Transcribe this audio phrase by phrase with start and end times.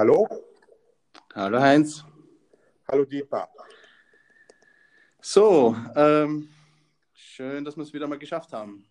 [0.00, 0.26] Hallo?
[1.34, 2.02] Hallo Heinz.
[2.88, 3.50] Hallo Deepa.
[5.20, 6.48] So, ähm,
[7.12, 8.86] schön, dass wir es wieder mal geschafft haben.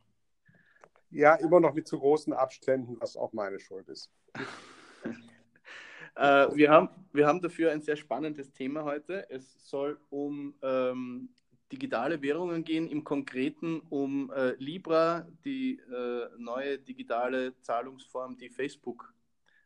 [1.09, 4.11] Ja, immer noch mit zu großen Abständen, was auch meine Schuld ist.
[6.15, 9.27] äh, wir, haben, wir haben dafür ein sehr spannendes Thema heute.
[9.31, 11.29] Es soll um ähm,
[11.71, 19.11] digitale Währungen gehen, im Konkreten um äh, Libra, die äh, neue digitale Zahlungsform, die Facebook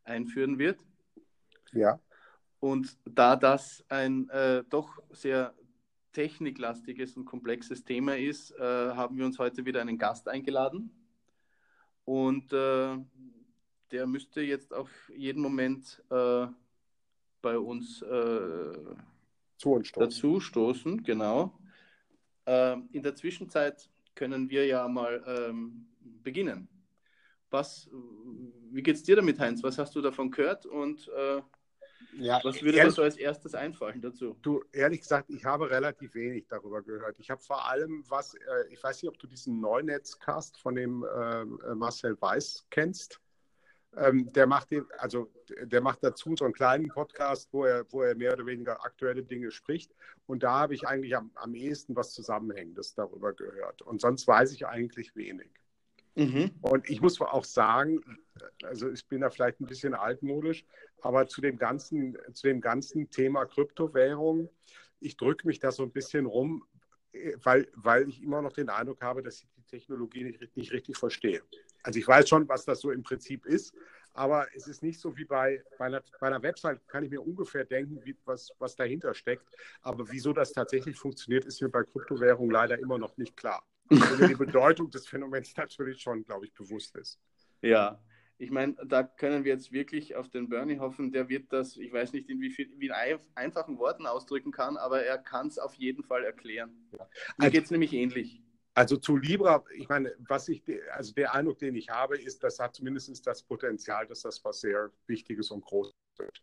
[0.05, 0.79] einführen wird.
[1.73, 1.99] Ja.
[2.59, 5.53] Und da das ein äh, doch sehr
[6.13, 10.91] techniklastiges und komplexes Thema ist, äh, haben wir uns heute wieder einen Gast eingeladen.
[12.05, 12.97] Und äh,
[13.91, 16.47] der müsste jetzt auf jeden Moment äh,
[17.41, 18.73] bei uns äh,
[19.57, 20.09] Zu uns stoßen.
[20.09, 21.03] dazu stoßen.
[21.03, 21.57] Genau.
[22.45, 25.87] Ähm, in der Zwischenzeit können wir ja mal ähm,
[26.23, 26.67] beginnen.
[27.49, 27.89] Was,
[28.71, 29.61] wie geht's dir damit, Heinz?
[29.63, 31.41] Was hast du davon gehört und äh,
[32.17, 34.37] Ja, was würde dir so als erstes einfallen dazu?
[34.41, 37.19] du, ehrlich gesagt, ich habe relativ wenig darüber gehört.
[37.19, 41.05] Ich habe vor allem was, äh, ich weiß nicht, ob du diesen Neunetzcast von dem
[41.15, 43.19] ähm, äh, Marcel Weiß kennst.
[43.95, 48.01] Ähm, der macht den, also der macht dazu so einen kleinen Podcast, wo er, wo
[48.01, 49.93] er mehr oder weniger aktuelle Dinge spricht.
[50.25, 53.81] Und da habe ich eigentlich am, am ehesten was Zusammenhängendes darüber gehört.
[53.83, 55.51] Und sonst weiß ich eigentlich wenig.
[56.15, 56.51] Mhm.
[56.61, 58.01] Und ich muss auch sagen,
[58.63, 60.65] also ich bin da vielleicht ein bisschen altmodisch,
[61.01, 64.49] aber zu dem ganzen, zu dem ganzen Thema Kryptowährung,
[64.99, 66.63] ich drücke mich da so ein bisschen rum,
[67.43, 70.97] weil, weil ich immer noch den Eindruck habe, dass ich die Technologie nicht, nicht richtig
[70.97, 71.41] verstehe.
[71.83, 73.75] Also ich weiß schon, was das so im Prinzip ist,
[74.13, 77.21] aber es ist nicht so wie bei, bei, einer, bei einer Website, kann ich mir
[77.21, 79.45] ungefähr denken, wie, was, was dahinter steckt.
[79.81, 83.65] Aber wieso das tatsächlich funktioniert, ist mir bei Kryptowährung leider immer noch nicht klar.
[83.99, 87.19] Wenn mir die Bedeutung des Phänomens natürlich schon, glaube ich, bewusst ist.
[87.61, 87.99] Ja,
[88.37, 91.93] ich meine, da können wir jetzt wirklich auf den Bernie hoffen, der wird das, ich
[91.93, 95.47] weiß nicht, in wie, viel, wie in ein, einfachen Worten ausdrücken kann, aber er kann
[95.47, 96.71] es auf jeden Fall erklären.
[96.91, 97.07] Mir
[97.37, 98.41] Also- geht es nämlich ähnlich.
[98.75, 102.57] Also zu Libra, ich meine, was ich, also der Eindruck, den ich habe, ist, das
[102.57, 106.41] hat zumindest das Potenzial, dass das was sehr Wichtiges und Großes wird.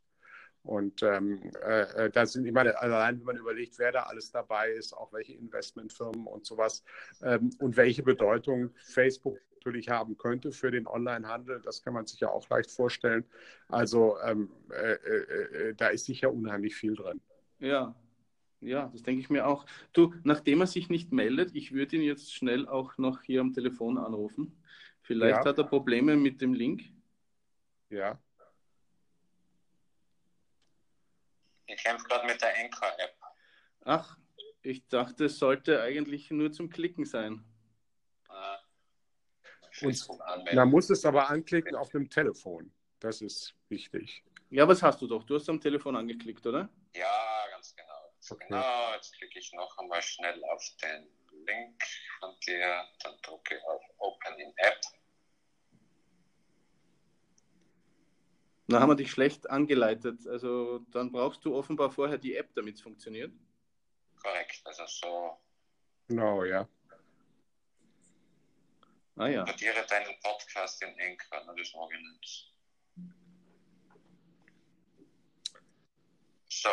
[0.63, 4.71] Und ähm, äh, da sind, ich meine, allein wenn man überlegt, wer da alles dabei
[4.73, 6.85] ist, auch welche Investmentfirmen und sowas
[7.23, 12.21] ähm, und welche Bedeutung Facebook natürlich haben könnte für den Onlinehandel, das kann man sich
[12.21, 13.25] ja auch leicht vorstellen.
[13.69, 17.21] Also ähm, äh, äh, äh, da ist sicher unheimlich viel drin.
[17.59, 17.95] Ja,
[18.61, 19.65] ja, das denke ich mir auch.
[19.93, 23.53] Du, nachdem er sich nicht meldet, ich würde ihn jetzt schnell auch noch hier am
[23.55, 24.63] Telefon anrufen.
[25.03, 25.45] Vielleicht Ja.
[25.45, 26.83] hat er Probleme mit dem Link.
[27.89, 28.19] Ja.
[31.73, 33.15] Ich kämpfe gerade mit der Anchor-App.
[33.85, 34.19] Ach,
[34.63, 37.45] ich dachte, es sollte eigentlich nur zum Klicken sein.
[39.73, 40.57] Facebook anmelden.
[40.57, 42.73] Man muss es aber anklicken auf dem Telefon.
[42.99, 44.25] Das ist wichtig.
[44.51, 45.25] Ja, was hast du doch?
[45.25, 46.69] Du hast am Telefon angeklickt, oder?
[46.95, 47.89] Ja, ganz genau.
[48.29, 48.47] Okay.
[48.49, 51.09] Genau, jetzt klicke ich noch einmal schnell auf den
[51.47, 51.83] Link
[52.19, 54.81] von dir, dann drücke ich auf Open in App.
[58.71, 60.27] Da haben wir dich schlecht angeleitet.
[60.29, 63.33] Also dann brauchst du offenbar vorher die App, damit es funktioniert.
[64.23, 65.39] Korrekt, also so
[66.07, 66.69] Genau, ja.
[69.17, 69.45] Ah ja.
[69.45, 72.55] Notiere deinen Podcast in Anchor, na, das mag ich nicht.
[76.49, 76.69] So,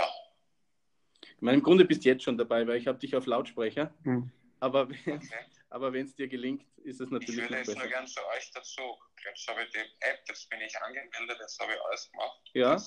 [1.21, 3.93] Ich meine, im Grunde bist du jetzt schon dabei, weil ich habe dich auf Lautsprecher.
[4.03, 4.31] Hm.
[4.59, 5.45] Aber wenn okay.
[5.69, 7.89] aber es dir gelingt, ist es Ich natürlich würde noch jetzt nur besser.
[7.89, 8.97] gern zu euch dazu.
[9.25, 12.41] Jetzt habe ich die App, jetzt bin ich angemeldet, jetzt habe ich alles gemacht.
[12.53, 12.77] Ja.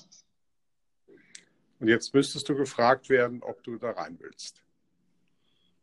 [1.81, 4.63] Und jetzt müsstest du gefragt werden, ob du da rein willst.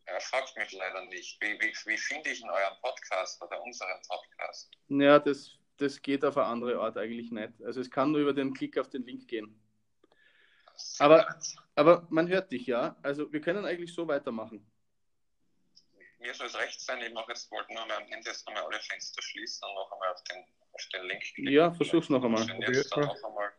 [0.05, 1.41] er fragt mich leider nicht.
[1.41, 4.71] Wie, wie, wie finde ich in euren Podcast oder unseren Podcast?
[4.89, 7.53] Ja, das, das geht auf eine andere Art eigentlich nicht.
[7.63, 9.59] Also es kann nur über den Klick auf den Link gehen.
[10.99, 11.27] Aber-
[11.75, 12.95] Aber man hört dich, ja.
[13.03, 14.65] Also wir können eigentlich so weitermachen.
[16.19, 18.63] Mir soll es recht sein, ich mache jetzt, wollte nur mal am Ende jetzt nochmal
[18.63, 21.51] alle Fenster schließen und noch einmal auf den, auf den Link klicken.
[21.51, 22.41] Ja, versuch's noch einmal.
[22.73, 23.53] Jetzt dann noch einmal.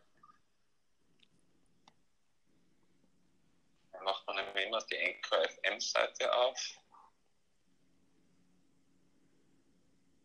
[3.93, 6.75] Dann macht man nämlich immer die Anchor FM Seite auf.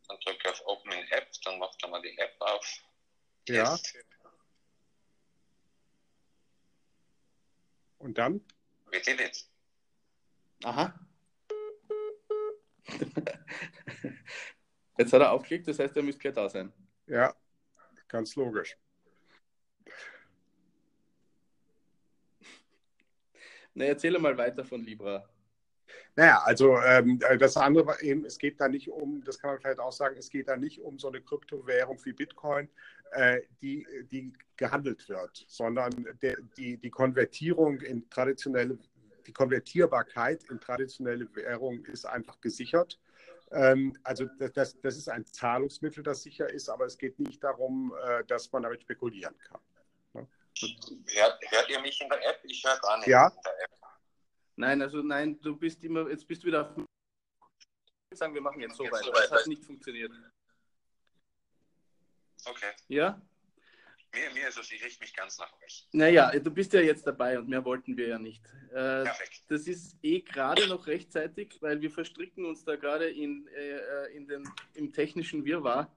[0.08, 2.82] Dann drücke ich auf Open in App, dann macht er mal die App auf.
[3.48, 3.72] Ja.
[3.72, 3.96] Jetzt.
[7.98, 8.44] Und dann?
[8.86, 9.46] We did it.
[10.64, 10.92] Aha.
[14.98, 16.72] Jetzt hat er aufgelegt, das heißt, er müsste gleich da sein.
[17.06, 17.34] Ja,
[18.08, 18.76] ganz logisch.
[23.74, 25.28] Na, erzähle mal weiter von Libra.
[26.16, 29.60] Naja, also ähm, das andere war eben, es geht da nicht um, das kann man
[29.60, 32.68] vielleicht auch sagen, es geht da nicht um so eine Kryptowährung wie Bitcoin,
[33.12, 38.78] äh, die, die gehandelt wird, sondern der, die, die Konvertierung in traditionelle,
[39.26, 42.98] die Konvertierbarkeit in traditionelle Währung ist einfach gesichert.
[43.50, 47.94] Ähm, also das, das ist ein Zahlungsmittel, das sicher ist, aber es geht nicht darum,
[48.04, 49.60] äh, dass man damit spekulieren kann.
[50.14, 50.28] Ne?
[51.14, 52.40] Hört, hört, ihr mich in der App?
[52.44, 53.28] Ich höre gar nicht ja.
[53.28, 53.70] in der App.
[54.56, 56.84] Nein, also nein, du bist immer, jetzt bist du wieder auf
[58.16, 59.10] sagen, wir machen jetzt so weiter.
[59.12, 60.12] Das hat nicht funktioniert.
[62.44, 62.70] Okay.
[62.88, 63.20] Ja?
[64.14, 65.88] Mir, mir ist es, ich richte mich ganz nach euch.
[65.92, 68.46] Naja, du bist ja jetzt dabei und mehr wollten wir ja nicht.
[68.70, 69.42] Äh, Perfekt.
[69.48, 74.28] Das ist eh gerade noch rechtzeitig, weil wir verstricken uns da gerade in, äh, in
[74.28, 75.92] den, im technischen Wirrwarr,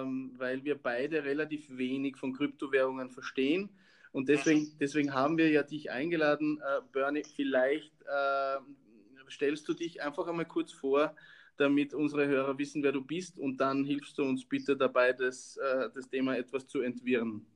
[0.00, 3.78] ähm, weil wir beide relativ wenig von Kryptowährungen verstehen.
[4.10, 4.78] Und deswegen, mhm.
[4.80, 7.22] deswegen haben wir ja dich eingeladen, äh, Bernie.
[7.22, 8.58] Vielleicht äh,
[9.30, 11.14] stellst du dich einfach einmal kurz vor,
[11.56, 15.56] damit unsere Hörer wissen, wer du bist und dann hilfst du uns bitte dabei, das,
[15.56, 17.46] äh, das Thema etwas zu entwirren.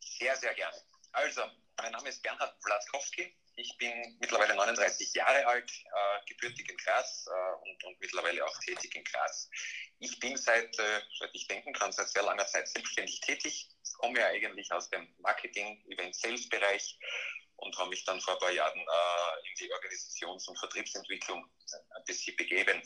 [0.00, 0.76] Sehr, sehr gerne.
[1.12, 1.42] Also,
[1.76, 3.34] mein Name ist Bernhard Blatkowski.
[3.56, 8.58] Ich bin mittlerweile 39 Jahre alt, äh, gebürtig in Graz äh, und, und, mittlerweile auch
[8.60, 9.48] tätig in Graz.
[10.00, 13.68] Ich bin seit, äh, seit ich denken kann, seit sehr langer Zeit selbstständig tätig.
[13.84, 16.98] Ich komme ja eigentlich aus dem Marketing, Event, Sales-Bereich
[17.56, 21.44] und habe mich dann vor ein paar Jahren äh, in die Organisations- und Vertriebsentwicklung
[21.96, 22.82] ein bisschen begeben.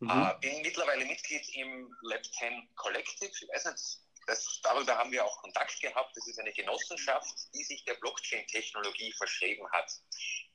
[0.00, 0.10] Mhm.
[0.10, 3.30] Äh, bin mittlerweile Mitglied im Lab 10 Collective.
[3.30, 6.16] Ich weiß nicht, das, darüber haben wir auch Kontakt gehabt.
[6.16, 9.90] Das ist eine Genossenschaft, die sich der Blockchain-Technologie verschrieben hat.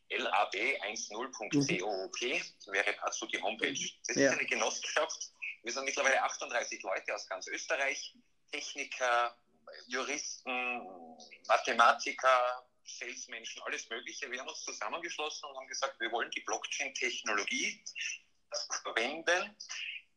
[0.10, 2.74] lab10.coop mhm.
[2.74, 3.90] wäre dazu die Homepage.
[4.08, 4.32] Das ja.
[4.32, 5.32] ist eine Genossenschaft.
[5.64, 8.16] Wir sind mittlerweile 38 Leute aus ganz Österreich.
[8.52, 9.38] Techniker,
[9.88, 11.18] Juristen,
[11.48, 14.30] Mathematiker, Salesmenschen, alles Mögliche.
[14.32, 17.84] Wir haben uns zusammengeschlossen und haben gesagt, wir wollen die Blockchain-Technologie
[18.84, 19.56] verwenden.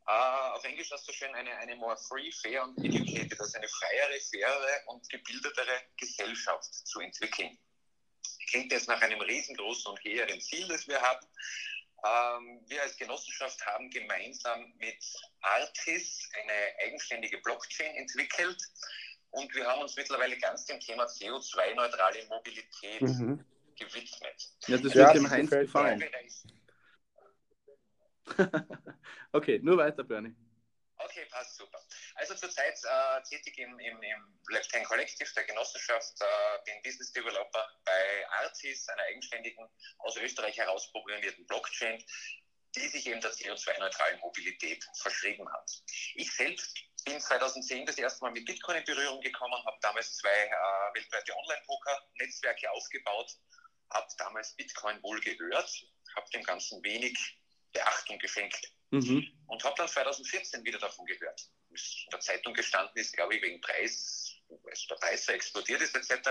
[0.06, 3.68] Uh, auf Englisch hast du schön eine, eine more free, fair und educated, also eine
[3.68, 7.56] freiere, fairere und gebildetere Gesellschaft zu entwickeln.
[8.48, 11.26] Klingt jetzt nach einem riesengroßen und hehren Ziel, das wir haben.
[12.02, 15.04] Ähm, wir als Genossenschaft haben gemeinsam mit
[15.42, 18.60] Artis eine eigenständige Blockchain entwickelt
[19.30, 23.44] und wir haben uns mittlerweile ganz dem Thema CO2-neutrale Mobilität mhm.
[23.78, 24.48] gewidmet.
[24.66, 26.04] Ja, das wird dem Heinz gefallen.
[29.32, 30.34] okay, nur weiter, Bernie.
[31.04, 31.80] Okay, passt super.
[32.16, 37.12] Also zurzeit äh, tätig im, im, im Left Hand Collective der Genossenschaft, äh, bin Business
[37.12, 39.66] Developer bei Artis, einer eigenständigen,
[39.98, 42.04] aus Österreich heraus programmierten Blockchain,
[42.76, 45.70] die sich eben der CO2-neutralen Mobilität verschrieben hat.
[46.14, 46.79] Ich selbst bin
[47.30, 52.68] 2010 das erste Mal mit Bitcoin in Berührung gekommen, habe damals zwei äh, weltweite Online-Poker-Netzwerke
[52.72, 53.36] aufgebaut,
[53.90, 55.70] habe damals Bitcoin wohl gehört,
[56.16, 57.16] habe dem Ganzen wenig
[57.72, 59.24] Beachtung geschenkt mhm.
[59.46, 61.40] und habe dann 2014 wieder davon gehört.
[61.68, 65.82] Was in der Zeitung gestanden ist, glaube ich, wegen Preis, weil der Preis so explodiert
[65.82, 66.30] ist etc.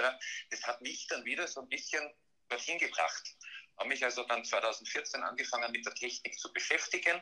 [0.50, 2.14] Das hat mich dann wieder so ein bisschen
[2.50, 3.24] dorthin gebracht.
[3.78, 7.22] Habe mich also dann 2014 angefangen mit der Technik zu beschäftigen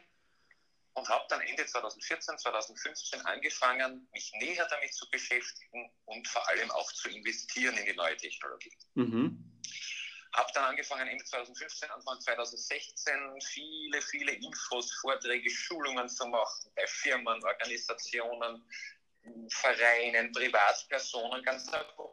[0.98, 6.72] und habe dann Ende 2014, 2015 angefangen, mich näher damit zu beschäftigen und vor allem
[6.72, 8.76] auch zu investieren in die neue Technologie.
[8.96, 9.62] Mhm.
[10.34, 16.86] Habe dann angefangen, Ende 2015, Anfang 2016 viele, viele Infos, Vorträge, Schulungen zu machen bei
[16.88, 18.68] Firmen, Organisationen,
[19.50, 22.10] Vereinen, Privatpersonen, ganz einfach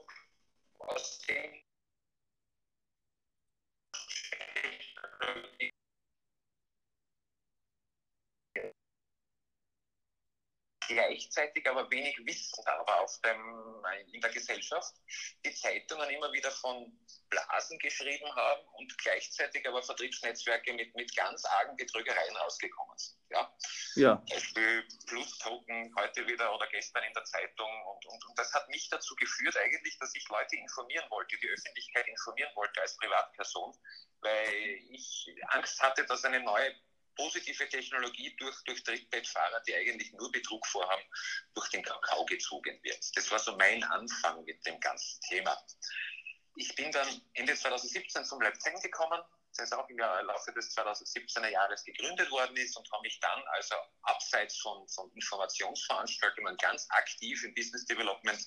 [0.78, 1.64] aus dem
[10.88, 14.94] gleichzeitig aber wenig Wissen aber auf dem, in der Gesellschaft.
[15.44, 16.92] Die Zeitungen immer wieder von
[17.30, 23.18] Blasen geschrieben haben und gleichzeitig aber Vertriebsnetzwerke mit, mit ganz argen Betrügereien rausgekommen sind.
[23.30, 23.56] Ja?
[23.96, 24.14] Ja.
[24.30, 28.88] Beispiel Plus-Token heute wieder oder gestern in der Zeitung und, und, und das hat mich
[28.88, 33.76] dazu geführt eigentlich, dass ich Leute informieren wollte, die Öffentlichkeit informieren wollte als Privatperson,
[34.20, 36.74] weil ich Angst hatte, dass eine neue
[37.14, 41.02] positive Technologie durch, durch Trittbettfahrer, die eigentlich nur Betrug vorhaben,
[41.54, 43.16] durch den Kakao gezogen wird.
[43.16, 45.56] Das war so mein Anfang mit dem ganzen Thema.
[46.56, 49.21] Ich bin dann Ende 2017 zum Lab 10 gekommen,
[49.56, 53.75] das auch im Laufe des 2017er Jahres gegründet worden ist und habe mich dann also
[54.02, 58.40] abseits von, von Informationsveranstaltungen ganz aktiv im Business Development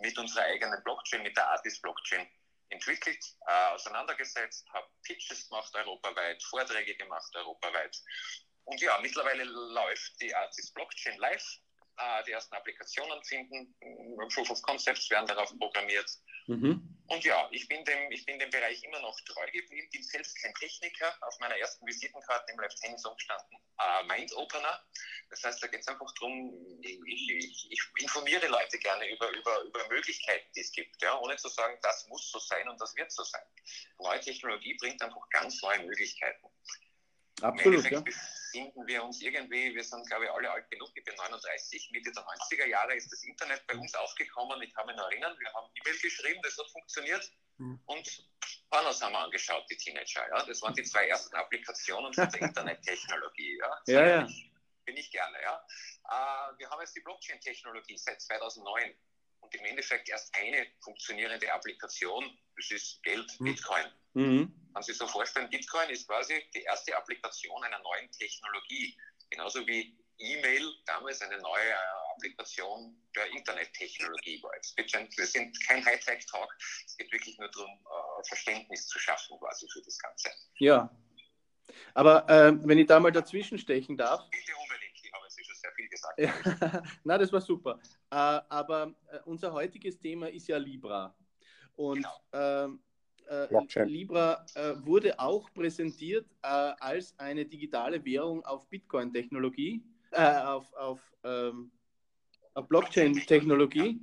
[0.00, 2.28] mit unserer eigenen Blockchain, mit der Artis Blockchain
[2.72, 7.96] entwickelt, äh, auseinandergesetzt, habe Pitches gemacht europaweit, Vorträge gemacht europaweit.
[8.64, 11.58] Und ja, mittlerweile läuft die Artis Blockchain live.
[11.98, 13.74] Äh, die ersten Applikationen finden,
[14.34, 16.10] Proof of Concepts werden darauf programmiert.
[16.46, 17.01] Mhm.
[17.12, 20.34] Und ja, ich bin, dem, ich bin dem Bereich immer noch treu geblieben, bin selbst
[20.40, 21.14] kein Techniker.
[21.20, 24.82] Auf meiner ersten Visitenkarte im Live Tennis umgestanden, äh, Mind Opener.
[25.28, 29.60] Das heißt, da geht es einfach darum, ich, ich, ich, informiere Leute gerne über, über,
[29.60, 32.96] über Möglichkeiten, die es gibt, ja, ohne zu sagen, das muss so sein und das
[32.96, 33.44] wird so sein.
[33.98, 36.48] Neue Technologie bringt einfach ganz neue Möglichkeiten.
[37.42, 38.00] Absolut, ja.
[38.00, 42.12] befinden wir uns irgendwie, wir sind glaube ich alle alt genug, ich bin 39, Mitte
[42.12, 45.52] der 90er Jahre ist das Internet bei uns aufgekommen, ich kann mich noch erinnern, wir
[45.54, 47.80] haben E-Mail geschrieben, das hat funktioniert mhm.
[47.86, 48.28] und
[48.70, 52.40] Pornos haben wir angeschaut, die Teenager, ja, das waren die zwei ersten Applikationen von der
[52.48, 53.82] Internettechnologie, ja.
[53.86, 54.20] ja, ja.
[54.20, 54.52] Bin ich,
[54.84, 55.64] bin ich gerne, ja.
[56.04, 58.94] Uh, wir haben jetzt die Blockchain-Technologie seit 2009
[59.42, 62.24] und im Endeffekt erst eine funktionierende Applikation,
[62.56, 63.44] das ist Geld, mhm.
[63.44, 63.84] Bitcoin.
[64.14, 64.70] Mhm.
[64.72, 68.96] Man sich so vorstellen, Bitcoin ist quasi die erste Applikation einer neuen Technologie.
[69.30, 74.52] Genauso wie E-Mail damals eine neue äh, Applikation der Internettechnologie war.
[74.52, 76.56] Wir sind kein Hightech-Talk.
[76.86, 80.30] Es geht wirklich nur darum, äh, Verständnis zu schaffen quasi für das Ganze.
[80.58, 80.90] Ja.
[81.94, 84.20] Aber äh, wenn ich da mal dazwischen stechen darf.
[84.30, 86.86] Bitte unbedingt, ich habe jetzt schon sehr viel gesagt.
[87.04, 87.80] Na, das war super.
[88.12, 91.14] Äh, aber äh, unser heutiges Thema ist ja Libra.
[91.76, 92.64] Und genau.
[92.64, 92.80] Ähm,
[93.26, 100.70] äh, Libra äh, wurde auch präsentiert äh, als eine digitale Währung auf Bitcoin-Technologie, äh, auf,
[100.74, 101.70] auf, ähm,
[102.52, 103.98] auf Blockchain-Technologie.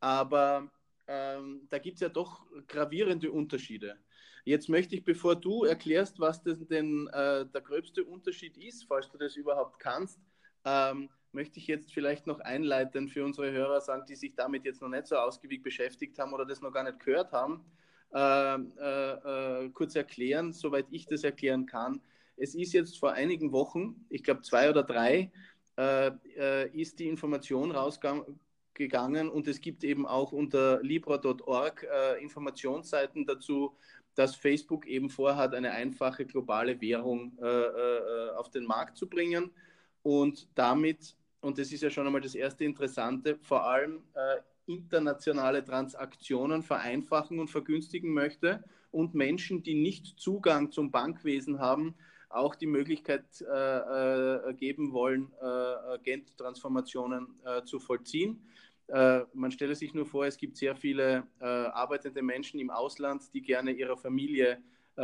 [0.00, 0.70] Aber
[1.06, 3.96] ähm, da gibt es ja doch gravierende Unterschiede.
[4.44, 9.08] Jetzt möchte ich, bevor du erklärst, was das denn äh, der gröbste Unterschied ist, falls
[9.08, 10.20] du das überhaupt kannst,
[10.66, 14.82] ähm, möchte ich jetzt vielleicht noch einleiten für unsere Hörer sagen, die sich damit jetzt
[14.82, 17.64] noch nicht so ausgiebig beschäftigt haben oder das noch gar nicht gehört haben
[18.14, 22.00] äh, äh, äh, kurz erklären, soweit ich das erklären kann.
[22.38, 25.30] Es ist jetzt vor einigen Wochen, ich glaube zwei oder drei,
[25.76, 31.86] äh, äh, ist die Information rausgegangen und es gibt eben auch unter libra.org
[32.20, 33.76] Informationsseiten dazu,
[34.14, 37.38] dass Facebook eben vorhat, eine einfache globale Währung
[38.36, 39.50] auf den Markt zu bringen
[40.02, 44.02] und damit, und das ist ja schon einmal das erste Interessante, vor allem
[44.66, 51.94] internationale Transaktionen vereinfachen und vergünstigen möchte und Menschen, die nicht Zugang zum Bankwesen haben,
[52.28, 58.42] auch die Möglichkeit äh, äh, geben wollen, äh, Geldtransformationen äh, zu vollziehen.
[58.88, 63.22] Äh, man stelle sich nur vor, es gibt sehr viele äh, arbeitende Menschen im Ausland,
[63.32, 64.62] die gerne ihrer Familie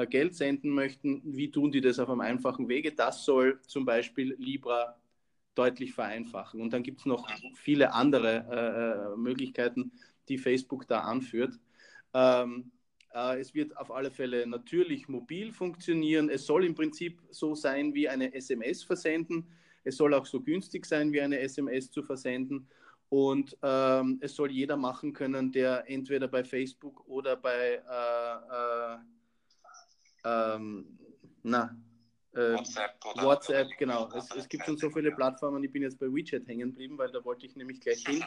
[0.08, 1.20] Geld senden möchten.
[1.22, 2.92] Wie tun die das auf einem einfachen Wege?
[2.92, 4.96] Das soll zum Beispiel Libra
[5.54, 6.60] deutlich vereinfachen.
[6.60, 9.92] Und dann gibt es noch viele andere äh, Möglichkeiten,
[10.28, 11.58] die Facebook da anführt.
[12.14, 12.72] Ähm,
[13.14, 16.28] äh, es wird auf alle Fälle natürlich mobil funktionieren.
[16.28, 19.46] Es soll im Prinzip so sein wie eine SMS versenden.
[19.84, 22.68] Es soll auch so günstig sein wie eine SMS zu versenden.
[23.08, 28.98] Und ähm, es soll jeder machen können, der entweder bei Facebook oder bei äh, äh
[30.24, 30.98] ähm,
[31.42, 31.76] na,
[32.34, 34.08] äh, WhatsApp, oder WhatsApp, genau.
[34.16, 35.62] Es, es, gibt schon so viele Plattformen.
[35.64, 38.24] Ich bin jetzt bei WeChat hängen geblieben, weil da wollte ich nämlich gleich hin.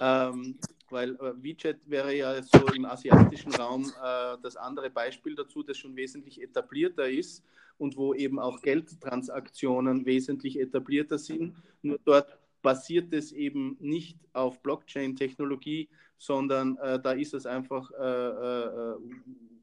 [0.00, 0.58] ähm,
[0.90, 5.78] weil äh, WeChat wäre ja so im asiatischen Raum äh, das andere Beispiel dazu, das
[5.78, 7.44] schon wesentlich etablierter ist
[7.78, 11.54] und wo eben auch Geldtransaktionen wesentlich etablierter sind.
[11.82, 18.04] Nur dort basiert es eben nicht auf Blockchain-Technologie, sondern äh, da ist es einfach äh,
[18.04, 18.94] äh,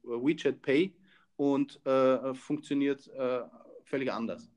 [0.02, 0.92] WeChat Pay
[1.36, 1.80] und
[2.34, 3.08] funktioniert
[3.88, 4.50] völlig anders.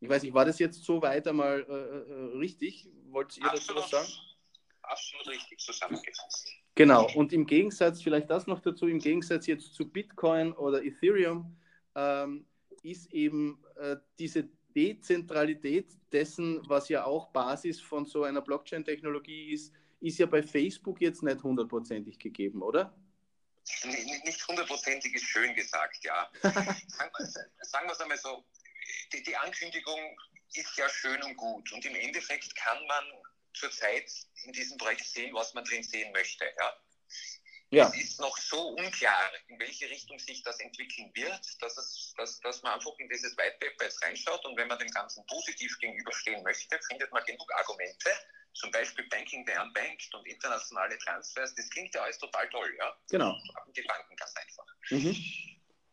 [0.00, 2.88] Ich weiß nicht, war das jetzt so weit einmal äh, äh richtig?
[3.10, 4.08] Wollt ihr dazu was sagen?
[4.82, 6.48] Absolut richtig zusammengefasst.
[6.74, 11.56] Genau, und im Gegensatz, vielleicht das noch dazu, im Gegensatz jetzt zu Bitcoin oder Ethereum,
[11.94, 12.46] ähm,
[12.82, 19.74] ist eben äh, diese Dezentralität dessen, was ja auch Basis von so einer Blockchain-Technologie ist,
[20.00, 22.94] ist ja bei Facebook jetzt nicht hundertprozentig gegeben, oder?
[23.84, 26.30] Nicht hundertprozentig ist schön gesagt, ja.
[26.42, 28.44] sagen wir es einmal so,
[29.12, 30.18] die, die, Ankündigung
[30.54, 33.04] ist ja schön und gut und im Endeffekt kann man
[33.54, 34.10] zurzeit
[34.44, 36.44] in diesem Projekt sehen, was man drin sehen möchte.
[36.58, 36.76] Ja.
[37.70, 37.88] Ja.
[37.88, 42.40] Es ist noch so unklar, in welche Richtung sich das entwickeln wird, dass, es, dass,
[42.40, 45.78] dass man einfach in dieses White Paper jetzt reinschaut und wenn man dem Ganzen positiv
[45.78, 48.10] gegenüberstehen möchte, findet man genug Argumente,
[48.54, 52.96] zum Beispiel Banking the Unbanked und internationale Transfers, das klingt ja alles total toll, ja?
[53.08, 53.38] Genau.
[53.54, 54.66] Haben die Banken ganz einfach.
[54.90, 55.16] Mhm.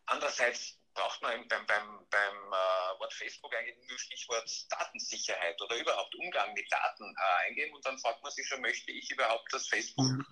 [0.07, 6.15] Andererseits braucht man beim, beim, beim äh, Wort Facebook eigentlich nur Stichwort Datensicherheit oder überhaupt
[6.15, 9.67] Umgang mit Daten äh, eingeben und dann fragt man sich schon, möchte ich überhaupt, dass
[9.67, 10.25] Facebook mhm.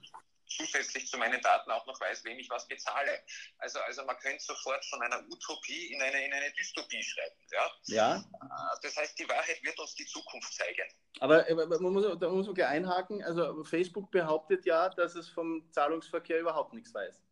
[0.48, 3.24] Zusätzlich zu meinen Daten auch noch weiß, wem ich was bezahle.
[3.60, 7.36] Also, also man könnte sofort von einer Utopie in eine, in eine Dystopie schreiben.
[7.52, 7.72] Ja?
[7.86, 8.16] ja.
[8.18, 10.90] Äh, das heißt, die Wahrheit wird uns die Zukunft zeigen.
[11.20, 13.24] Aber man muss, da muss man gleich einhaken.
[13.24, 17.25] Also Facebook behauptet ja, dass es vom Zahlungsverkehr überhaupt nichts weiß.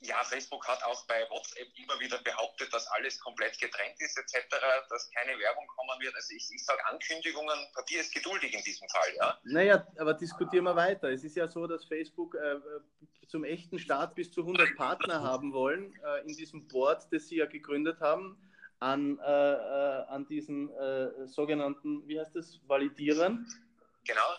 [0.00, 4.46] Ja, Facebook hat auch bei WhatsApp immer wieder behauptet, dass alles komplett getrennt ist etc.,
[4.88, 6.14] dass keine Werbung kommen wird.
[6.14, 9.14] Also ich, ich sage Ankündigungen, Papier ist geduldig in diesem Fall.
[9.16, 9.38] Ja?
[9.44, 11.10] Naja, aber diskutieren wir weiter.
[11.10, 12.56] Es ist ja so, dass Facebook äh,
[13.26, 17.36] zum echten Start bis zu 100 Partner haben wollen äh, in diesem Board, das sie
[17.36, 18.38] ja gegründet haben,
[18.78, 23.46] an, äh, äh an diesen äh, sogenannten, wie heißt das, Validierern.
[24.04, 24.36] Genau.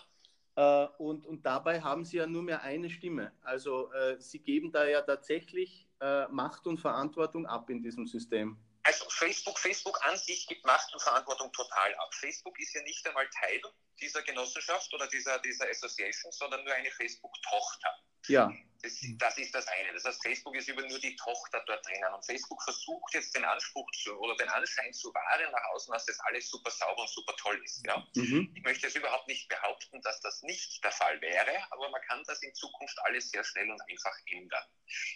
[0.58, 3.30] Äh, und, und dabei haben sie ja nur mehr eine Stimme.
[3.42, 8.58] Also äh, sie geben da ja tatsächlich äh, Macht und Verantwortung ab in diesem System.
[8.82, 12.12] Also Facebook, Facebook an sich gibt Macht und Verantwortung total ab.
[12.12, 13.60] Facebook ist ja nicht einmal Teil
[14.00, 17.90] dieser Genossenschaft oder dieser, dieser Association, sondern nur eine Facebook-Tochter.
[18.26, 18.52] Ja.
[18.82, 19.92] Das, das, ist das eine.
[19.92, 22.14] Das heißt, Facebook ist über nur die Tochter dort drinnen.
[22.14, 26.06] Und Facebook versucht jetzt den Anspruch zu, oder den Anschein zu wahren nach außen, dass
[26.06, 27.84] das alles super sauber und super toll ist.
[27.84, 28.06] Ja?
[28.14, 28.52] Mhm.
[28.54, 32.22] Ich möchte es überhaupt nicht behaupten, dass das nicht der Fall wäre, aber man kann
[32.26, 34.64] das in Zukunft alles sehr schnell und einfach ändern.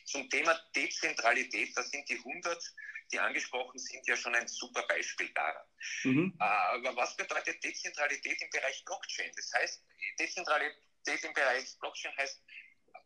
[0.07, 2.75] Zum Thema Dezentralität, da sind die 100,
[3.13, 5.67] die angesprochen sind, ja schon ein super Beispiel daran.
[6.05, 6.37] Mhm.
[6.41, 9.31] Äh, aber was bedeutet Dezentralität im Bereich Blockchain?
[9.37, 9.85] Das heißt,
[10.19, 12.43] Dezentralität im Bereich Blockchain heißt,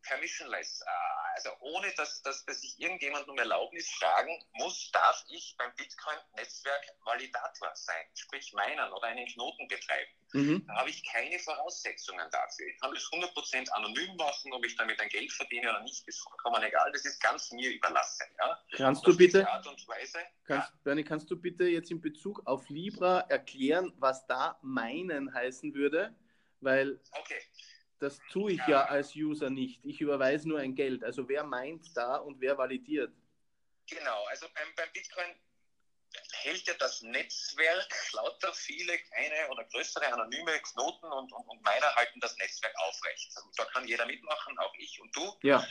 [0.07, 5.55] permissionless, äh, also ohne dass, dass, dass ich irgendjemand um Erlaubnis fragen muss, darf ich
[5.59, 10.11] beim Bitcoin-Netzwerk Validator sein, sprich meinen oder einen Knoten betreiben.
[10.33, 10.65] Mhm.
[10.67, 12.67] Da habe ich keine Voraussetzungen dafür.
[12.67, 16.21] Ich kann das 100% anonym machen, ob ich damit ein Geld verdiene oder nicht, ist
[16.21, 16.91] vollkommen egal.
[16.93, 18.27] Das ist ganz mir überlassen.
[18.39, 18.61] Ja?
[18.73, 20.79] Kannst du bitte, Weise, kannst, ja?
[20.85, 26.15] Bernie, kannst du bitte jetzt in Bezug auf Libra erklären, was da meinen heißen würde?
[26.61, 27.43] Weil okay
[27.99, 29.85] das tue ich ja als User nicht.
[29.85, 31.03] Ich überweise nur ein Geld.
[31.05, 33.12] Also wer meint da und wer validiert?
[33.88, 35.35] Genau, also beim, beim Bitcoin
[36.43, 41.95] hält ja das Netzwerk lauter viele kleine oder größere anonyme Knoten und, und, und meiner
[41.95, 43.33] halten das Netzwerk aufrecht.
[43.37, 45.37] Also da kann jeder mitmachen, auch ich und du.
[45.43, 45.67] Ja.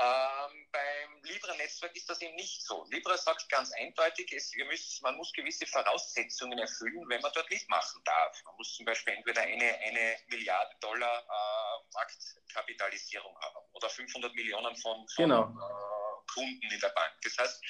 [0.00, 2.84] Ähm, beim Libra-Netzwerk ist das eben nicht so.
[2.84, 8.00] Libra sagt ganz eindeutig, es, müsst, man muss gewisse Voraussetzungen erfüllen, wenn man dort mitmachen
[8.04, 8.40] darf.
[8.44, 14.76] Man muss zum Beispiel entweder eine, eine Milliarde Dollar äh, Marktkapitalisierung haben oder 500 Millionen
[14.76, 15.42] von, von genau.
[15.42, 17.14] äh, Kunden in der Bank.
[17.22, 17.60] Das heißt,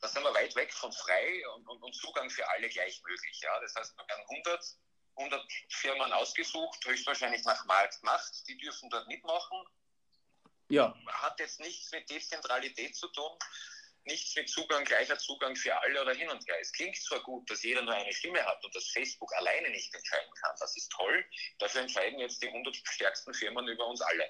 [0.00, 3.40] da sind wir weit weg von frei und, und, und Zugang für alle gleich möglich.
[3.42, 3.58] Ja?
[3.60, 4.62] Das heißt, man werden 100
[5.16, 9.66] 100 Firmen ausgesucht, höchstwahrscheinlich nach Marktmacht, die dürfen dort mitmachen
[10.68, 10.94] ja.
[11.06, 13.30] Hat jetzt nichts mit Dezentralität zu tun,
[14.04, 16.56] nichts mit Zugang, gleicher Zugang für alle oder hin und her.
[16.60, 19.94] Es klingt zwar gut, dass jeder nur eine Stimme hat und dass Facebook alleine nicht
[19.94, 20.54] entscheiden kann.
[20.58, 21.24] Das ist toll.
[21.58, 24.24] Dafür entscheiden jetzt die 100 stärksten Firmen über uns alle.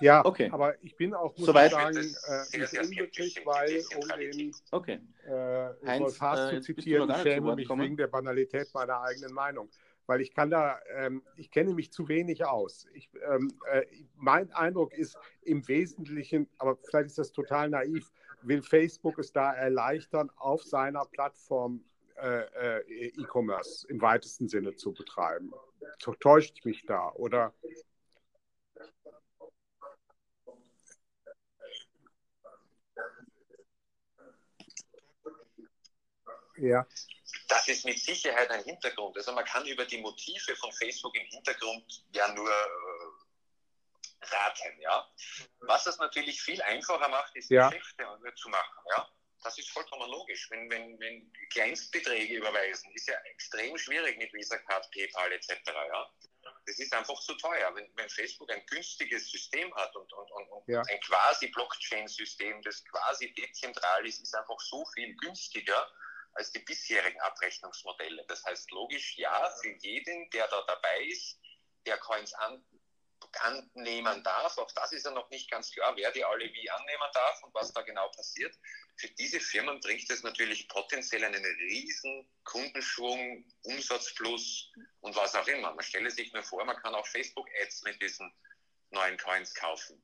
[0.00, 0.50] Ja, okay.
[0.52, 5.00] aber ich bin auch, muss Soweit sagen, äh, nicht unglücklich, weil, um den okay.
[5.26, 9.70] äh, Heinz, Haas äh, zu zitieren, ich schäme mich wegen der Banalität meiner eigenen Meinung
[10.06, 12.86] weil ich kann da, ähm, ich kenne mich zu wenig aus.
[12.94, 18.10] Ich, ähm, äh, mein Eindruck ist im Wesentlichen, aber vielleicht ist das total naiv,
[18.42, 21.84] will Facebook es da erleichtern, auf seiner Plattform
[22.16, 25.52] äh, äh, E-Commerce im weitesten Sinne zu betreiben.
[26.20, 27.52] Täuscht ich mich da oder?
[36.58, 36.86] Ja.
[37.48, 39.16] Das ist mit Sicherheit ein Hintergrund.
[39.16, 44.80] Also man kann über die Motive von Facebook im Hintergrund ja nur äh, raten.
[44.80, 45.08] Ja?
[45.60, 47.68] Was das natürlich viel einfacher macht, ist ja.
[47.68, 48.04] Geschäfte
[48.34, 48.84] zu machen.
[48.96, 49.08] Ja?
[49.42, 50.50] Das ist vollkommen logisch.
[50.50, 55.50] Wenn, wenn, wenn Kleinstbeträge überweisen, ist ja extrem schwierig mit Visa Card, PayPal etc.
[55.66, 56.10] Ja?
[56.66, 57.72] Das ist einfach zu teuer.
[57.74, 60.82] Wenn, wenn Facebook ein günstiges System hat und, und, und, und ja.
[60.82, 65.88] ein quasi Blockchain-System, das quasi dezentral ist, ist einfach so viel günstiger
[66.36, 68.24] als die bisherigen Abrechnungsmodelle.
[68.28, 71.38] Das heißt logisch, ja, für jeden, der da dabei ist,
[71.86, 72.64] der Coins an,
[73.40, 77.08] annehmen darf, auch das ist ja noch nicht ganz klar, wer die alle wie annehmen
[77.12, 78.54] darf und was da genau passiert.
[78.96, 84.70] Für diese Firmen bringt es natürlich potenziell einen riesen Kundenschwung, Umsatzplus
[85.00, 85.74] und was auch immer.
[85.74, 88.32] Man stelle sich nur vor, man kann auch Facebook-Ads mit diesen
[88.90, 90.02] neuen Coins kaufen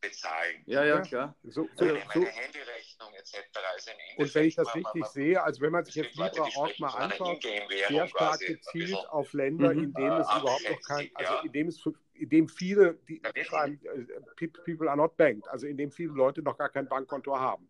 [0.00, 0.62] bezahlen.
[0.66, 1.34] Ja, ja, klar.
[1.44, 3.36] So, so, meine, meine Handyrechnung etc.
[3.72, 6.78] Also und wenn ich das richtig man, sehe, also wenn man sich jetzt Libra auch
[6.78, 9.84] mal anschaut, sehr stark gezielt auf Länder, mhm.
[9.84, 11.82] in denen es überhaupt noch kein, also in dem es
[12.14, 16.42] in dem viele, die schreiben, äh, people are not banked, also in dem viele Leute
[16.42, 17.68] noch gar kein Bankkonto haben.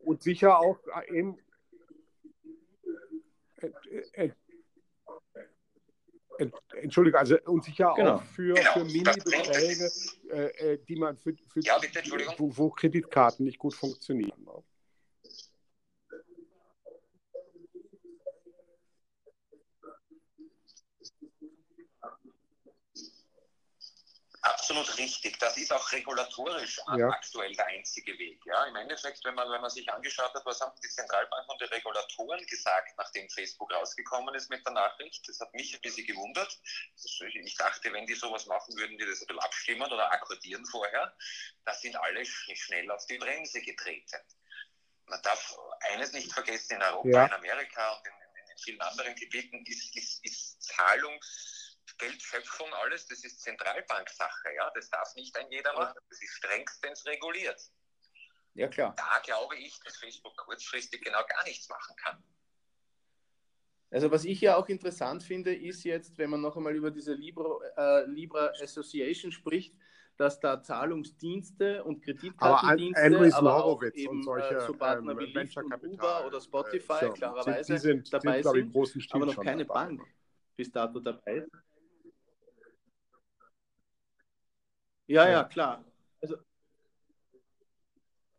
[0.00, 1.38] Und sicher auch in,
[3.56, 4.30] äh,
[6.38, 8.16] äh, Entschuldigung, also und sicher Genau.
[8.16, 10.23] auch für, Genau, für Mini-Beträge, äh, äh,
[10.88, 12.02] die man für, für Ja, bitte,
[12.38, 14.42] wo, wo Kreditkarten nicht gut funktionieren.
[14.44, 14.62] ne?
[24.42, 25.38] Absolut richtig.
[25.38, 27.08] Das ist auch regulatorisch Ja.
[27.08, 28.44] aktuell der einzige Weg.
[28.46, 31.60] Ja, Im Endeffekt, wenn man, wenn man sich angeschaut hat, was haben die Zentralbanken und
[31.60, 36.06] die Regulatoren gesagt, nachdem Facebook rausgekommen ist mit der Nachricht, das hat mich ein bisschen
[36.06, 36.58] gewundert.
[37.44, 41.16] Ich dachte, wenn die sowas machen, würden die das ein bisschen abstimmen oder akkordieren vorher.
[41.64, 44.20] Da sind alle sch- schnell auf die Bremse getreten.
[45.06, 45.56] Man darf
[45.90, 47.26] eines nicht vergessen, in Europa, Ja.
[47.26, 51.63] in Amerika und in, in, in vielen anderen Gebieten ist, ist, ist Zahlungs
[51.98, 54.70] Geldschöpfung, alles, das ist Zentralbanksache, ja.
[54.74, 55.98] Das darf nicht ein jeder machen.
[56.08, 57.60] Das ist strengstens reguliert.
[58.54, 58.94] Ja, klar.
[58.96, 62.22] Da glaube ich, dass Facebook kurzfristig genau gar nichts machen kann.
[63.90, 67.14] Also was ich ja auch interessant finde, ist jetzt, wenn man noch einmal über diese
[67.14, 69.74] Libra, äh, Libra Association spricht,
[70.16, 75.12] dass da Zahlungsdienste und Aber Kreditkartendienste, aber auch Horowitz eben und solche äh, so Partner
[75.12, 78.56] ähm, wie Lyft und Venture-Kapital- Uber oder Spotify äh, Firmen, klarerweise die sind, dabei sind,
[78.56, 79.86] ich, sind, großen Stil aber noch keine dabei.
[79.86, 80.02] Bank
[80.56, 81.50] bis dato dabei ist.
[85.06, 85.44] Ja, Ja.
[85.44, 85.84] klar.
[86.22, 86.36] Also,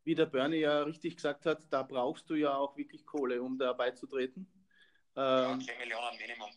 [0.04, 3.58] wie der Bernie ja richtig gesagt hat, da brauchst du ja auch wirklich Kohle, um
[3.58, 4.48] da beizutreten.
[5.16, 6.50] Ja, Ähm, 10 Millionen Minimum.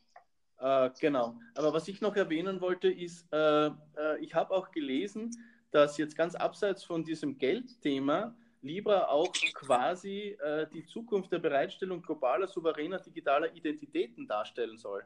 [0.59, 1.39] äh, genau.
[1.55, 5.31] Aber was ich noch erwähnen wollte, ist, äh, äh, ich habe auch gelesen,
[5.71, 12.03] dass jetzt ganz abseits von diesem Geldthema Libra auch quasi äh, die Zukunft der Bereitstellung
[12.03, 15.05] globaler, souveräner, digitaler Identitäten darstellen soll.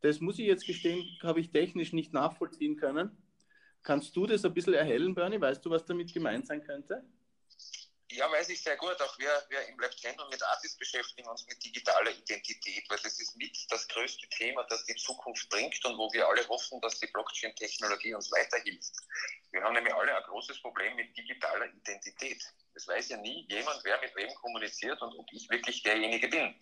[0.00, 3.10] Das muss ich jetzt gestehen, habe ich technisch nicht nachvollziehen können.
[3.84, 5.40] Kannst du das ein bisschen erhellen, Bernie?
[5.40, 7.04] Weißt du, was damit gemeint sein könnte?
[8.10, 8.98] Ja, weiß ich sehr gut.
[9.02, 12.98] Auch wir, wir im Lab 10 und mit Artis beschäftigen uns mit digitaler Identität, weil
[13.02, 16.80] das ist mit das größte Thema, das die Zukunft bringt und wo wir alle hoffen,
[16.80, 18.94] dass die Blockchain-Technologie uns weiterhilft.
[19.50, 22.42] Wir haben nämlich alle ein großes Problem mit digitaler Identität.
[22.74, 26.54] Es weiß ja nie jemand, wer mit wem kommuniziert und ob ich wirklich derjenige bin.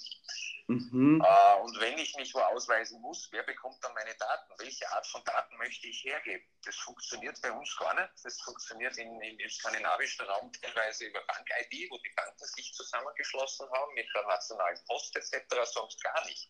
[0.68, 1.22] Mhm.
[1.24, 4.52] Äh, und wenn ich mich wo ausweisen muss, wer bekommt dann meine Daten?
[4.58, 6.46] Welche Art von Daten möchte ich hergeben?
[6.64, 8.10] Das funktioniert bei uns gar nicht.
[8.22, 13.68] Das funktioniert in, in, im skandinavischen Raum teilweise über Bank-ID, wo die Banken sich zusammengeschlossen
[13.70, 16.48] haben mit der nationalen Post etc., sonst gar nicht.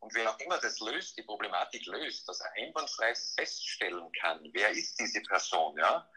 [0.00, 4.70] Und wer auch immer das löst, die Problematik löst, dass er einwandfrei feststellen kann, wer
[4.70, 6.10] ist diese Person, ja,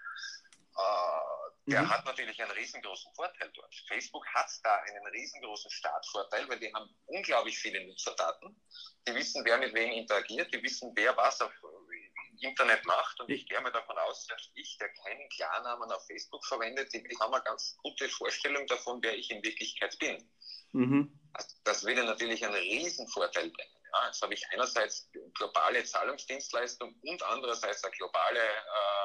[0.77, 1.89] äh, der Mhm.
[1.89, 3.75] hat natürlich einen riesengroßen Vorteil dort.
[3.87, 8.61] Facebook hat da einen riesengroßen Startvorteil, weil die haben unglaublich viele Nutzerdaten.
[9.07, 13.19] Die wissen, wer mit wem interagiert, die wissen, wer was auf äh, Internet macht.
[13.21, 17.03] Und ich gehe mal davon aus, selbst ich, der keinen Klarnamen auf Facebook verwendet, die,
[17.21, 20.17] haben eine ganz gute Vorstellung davon, wer ich in Wirklichkeit bin.
[20.73, 21.11] Mhm.
[21.33, 23.75] Also Das würde natürlich einen Riesenvorteil bringen.
[23.93, 28.96] Ja, jetzt habe ich einerseits globale Zahlungsdienstleistung und andererseits eine globale, äh,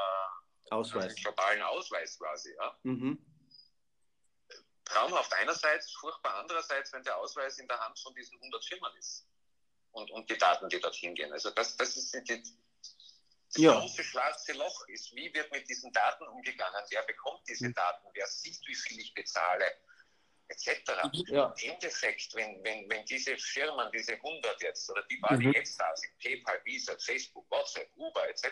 [0.73, 1.05] Ausweis.
[1.07, 2.55] einen globalen Ausweis quasi.
[2.57, 2.79] Ja.
[2.83, 3.19] Mhm.
[4.85, 9.27] Traumhaft einerseits, furchtbar andererseits, wenn der Ausweis in der Hand von diesen 100 Firmen ist
[9.93, 11.33] und, und die Daten, die dorthin gehen.
[11.33, 12.43] Also das, das ist die,
[13.55, 13.79] das Ja.
[13.79, 16.85] große schwarze Loch ist, wie wird mit diesen Daten umgegangen?
[16.91, 17.75] Wer bekommt diese Mhm.
[17.75, 18.09] Daten?
[18.13, 19.71] Wer sieht, wie viel ich bezahle?
[20.53, 20.83] Etc.
[21.29, 21.55] Ja.
[21.63, 25.53] Im Endeffekt, wenn, wenn, wenn diese Firmen, diese 100 jetzt, oder die, die Mhm.
[25.53, 28.49] jetzt da sind, PayPal, Visa, Facebook, WhatsApp, Uber etc.,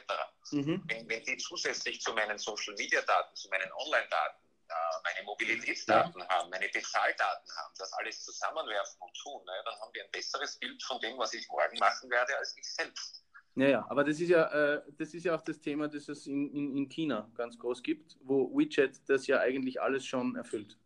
[0.52, 0.82] Mhm.
[0.88, 4.72] wenn, wenn die zusätzlich zu meinen Social Media Daten, zu meinen Online-Daten, äh,
[5.04, 10.04] meine Mobilitätsdaten haben, meine Bezahldaten haben, das alles zusammenwerfen und tun, ne, dann haben wir
[10.04, 13.24] ein besseres Bild von dem, was ich morgen machen werde, als ich selbst.
[13.56, 16.26] Ja, ja, aber das ist ja, äh, das ist ja auch das Thema, das es
[16.26, 20.78] in, in, in China ganz groß gibt, wo WeChat das ja eigentlich alles schon erfüllt.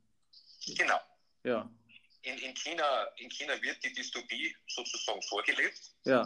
[0.76, 1.00] Genau.
[1.44, 1.70] Ja,
[2.22, 6.22] In, in, China, in China wird die Dystopie sozusagen vorgelebt ja,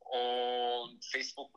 [0.00, 1.50] und Facebook,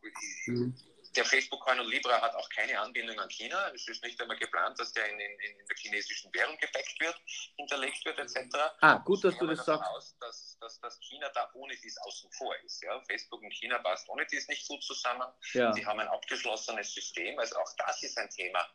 [0.47, 0.75] Mhm.
[1.15, 3.71] der Facebook-Coin und Libra hat auch keine Anbindung an China.
[3.73, 7.15] Es ist nicht einmal geplant, dass der in, in, in der chinesischen Währung gebackt wird,
[7.55, 8.55] hinterlegt wird etc.
[8.81, 9.89] Ah, gut, dass du das sagst.
[9.89, 12.81] Aus, dass, dass, dass China da ohne dies außen vor ist.
[12.83, 13.01] Ja?
[13.01, 15.27] Facebook und China passt ohne dies nicht gut zusammen.
[15.53, 17.37] Ja, Sie haben ein abgeschlossenes System.
[17.39, 18.67] Also auch das ist ein Thema.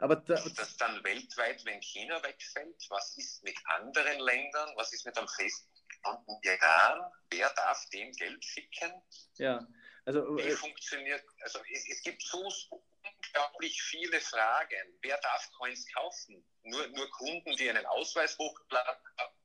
[0.00, 2.86] Aber da, Ist das dann weltweit, wenn China wegfällt?
[2.88, 4.70] Was ist mit anderen Ländern?
[4.76, 5.26] Was ist mit dem
[6.26, 7.12] dem Iran?
[7.30, 8.92] Wer darf dem Geld schicken?
[9.36, 9.66] ja,
[10.06, 12.48] also Wie äh, funktioniert, also es, es gibt so
[13.02, 14.98] unglaublich viele Fragen.
[15.02, 16.44] Wer darf Coins kaufen?
[16.62, 19.39] Nur, nur Kunden, die einen Ausweis hochladen haben?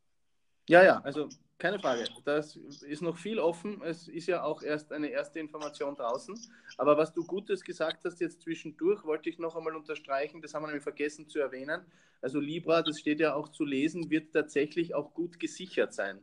[0.67, 2.05] Ja, ja, also keine Frage.
[2.25, 3.81] Das ist noch viel offen.
[3.81, 6.35] Es ist ja auch erst eine erste Information draußen.
[6.77, 10.41] Aber was du Gutes gesagt hast jetzt zwischendurch, wollte ich noch einmal unterstreichen.
[10.41, 11.85] Das haben wir nämlich vergessen zu erwähnen.
[12.21, 16.21] Also Libra, das steht ja auch zu lesen, wird tatsächlich auch gut gesichert sein.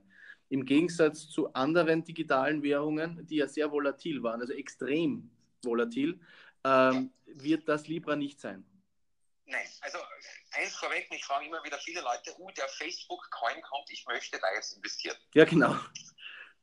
[0.53, 5.31] im Gegensatz zu anderen digitalen Währungen, die ja sehr volatil waren, also extrem
[5.65, 6.21] volatil,
[6.63, 8.63] ähm, wird das Libra nicht sein.
[9.47, 9.97] Nein, also
[10.55, 14.53] eins vorweg, mich fragen immer wieder viele Leute, uh, der Facebook-Coin kommt, ich möchte da
[14.55, 15.17] jetzt investieren.
[15.35, 15.77] Ja, genau.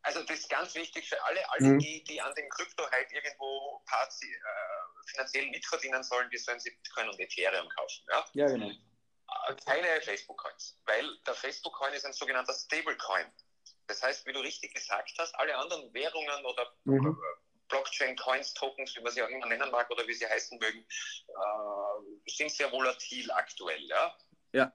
[0.01, 1.79] Also das ist ganz wichtig für alle, alle mhm.
[1.79, 4.27] die, die an dem Krypto halt irgendwo Parts, äh,
[5.07, 8.05] finanziell mitverdienen sollen, die sollen sie Bitcoin und Ethereum kaufen.
[8.09, 8.69] Ja, ja genau.
[8.69, 13.25] Äh, keine Facebook-Coins, weil der Facebook-Coin ist ein sogenannter Stable-Coin.
[13.87, 17.17] Das heißt, wie du richtig gesagt hast, alle anderen Währungen oder mhm.
[17.69, 20.85] Blockchain-Coins, Tokens, wie man sie auch immer nennen mag oder wie sie heißen mögen,
[21.27, 23.81] äh, sind sehr volatil aktuell.
[23.85, 24.17] Ja?
[24.51, 24.73] ja.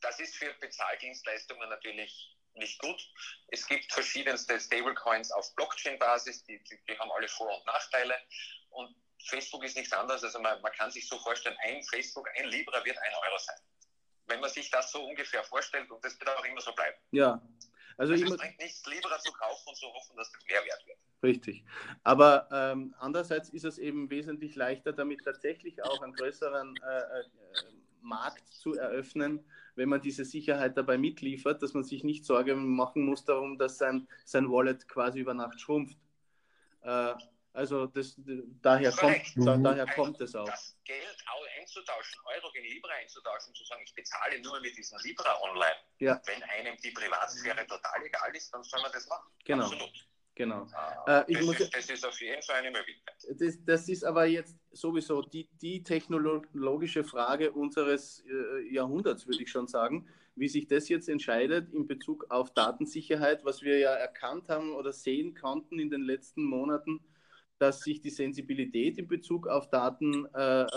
[0.00, 3.00] Das ist für Bezahldienstleistungen natürlich nicht gut.
[3.48, 8.14] Es gibt verschiedenste Stablecoins auf Blockchain-Basis, die, die, die, haben alle Vor- und Nachteile.
[8.70, 8.94] Und
[9.26, 10.24] Facebook ist nichts anderes.
[10.24, 13.58] Also man, man kann sich so vorstellen, ein Facebook, ein Libra wird ein Euro sein.
[14.26, 16.96] Wenn man sich das so ungefähr vorstellt, und das wird auch immer so bleiben.
[17.10, 17.40] Ja.
[17.96, 20.98] Also, es bringt nichts, Libra zu kaufen und zu hoffen, dass das mehr wert wird.
[21.22, 21.64] Richtig.
[22.02, 27.24] Aber ähm, andererseits ist es eben wesentlich leichter, damit tatsächlich auch einen größeren äh, äh,
[28.00, 29.44] Markt zu eröffnen,
[29.76, 33.78] wenn man diese Sicherheit dabei mitliefert, dass man sich nicht Sorge machen muss darum, dass
[33.78, 35.96] sein, sein Wallet quasi über Nacht schrumpft.
[36.82, 37.14] Äh,
[37.52, 38.14] also das,
[38.62, 40.46] daher, kommt, da, daher kommt es auch.
[40.46, 41.22] Das Geld
[41.62, 45.76] einzutauschen, Euro gegen Libra einzutauschen, zu sagen, ich bezahle nur mit diesem Libra online.
[45.98, 46.20] Ja.
[46.26, 49.30] Wenn einem die Privatsphäre total egal ist, dann soll man das machen.
[49.44, 49.64] Genau.
[49.64, 50.08] Absolut.
[50.34, 50.66] Genau.
[50.72, 53.14] Ah, das, ist, das, ist, auf jeden Fall eine Möglichkeit.
[53.38, 59.50] Das, das, ist aber jetzt sowieso die, die technologische Frage unseres äh, Jahrhunderts, würde ich
[59.50, 64.48] schon sagen, wie sich das jetzt entscheidet in Bezug auf Datensicherheit, was wir ja erkannt
[64.48, 67.04] haben oder sehen konnten in den letzten Monaten,
[67.62, 70.74] dass sich die Sensibilität in Bezug auf Datensicherheit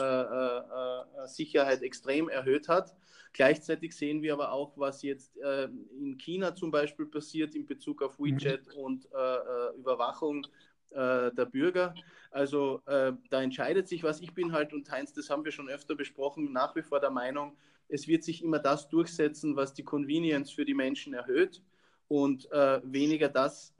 [1.81, 2.95] äh, äh, äh, extrem erhöht hat.
[3.33, 5.67] Gleichzeitig sehen wir aber auch, was jetzt äh,
[5.99, 8.73] in China zum Beispiel passiert in Bezug auf WeChat mhm.
[8.83, 10.45] und äh, Überwachung
[10.91, 11.93] der Bürger.
[12.31, 14.21] Also da entscheidet sich was.
[14.21, 17.09] Ich bin halt, und Heinz, das haben wir schon öfter besprochen, nach wie vor der
[17.09, 17.57] Meinung,
[17.89, 21.61] es wird sich immer das durchsetzen, was die Convenience für die Menschen erhöht
[22.07, 23.73] und weniger das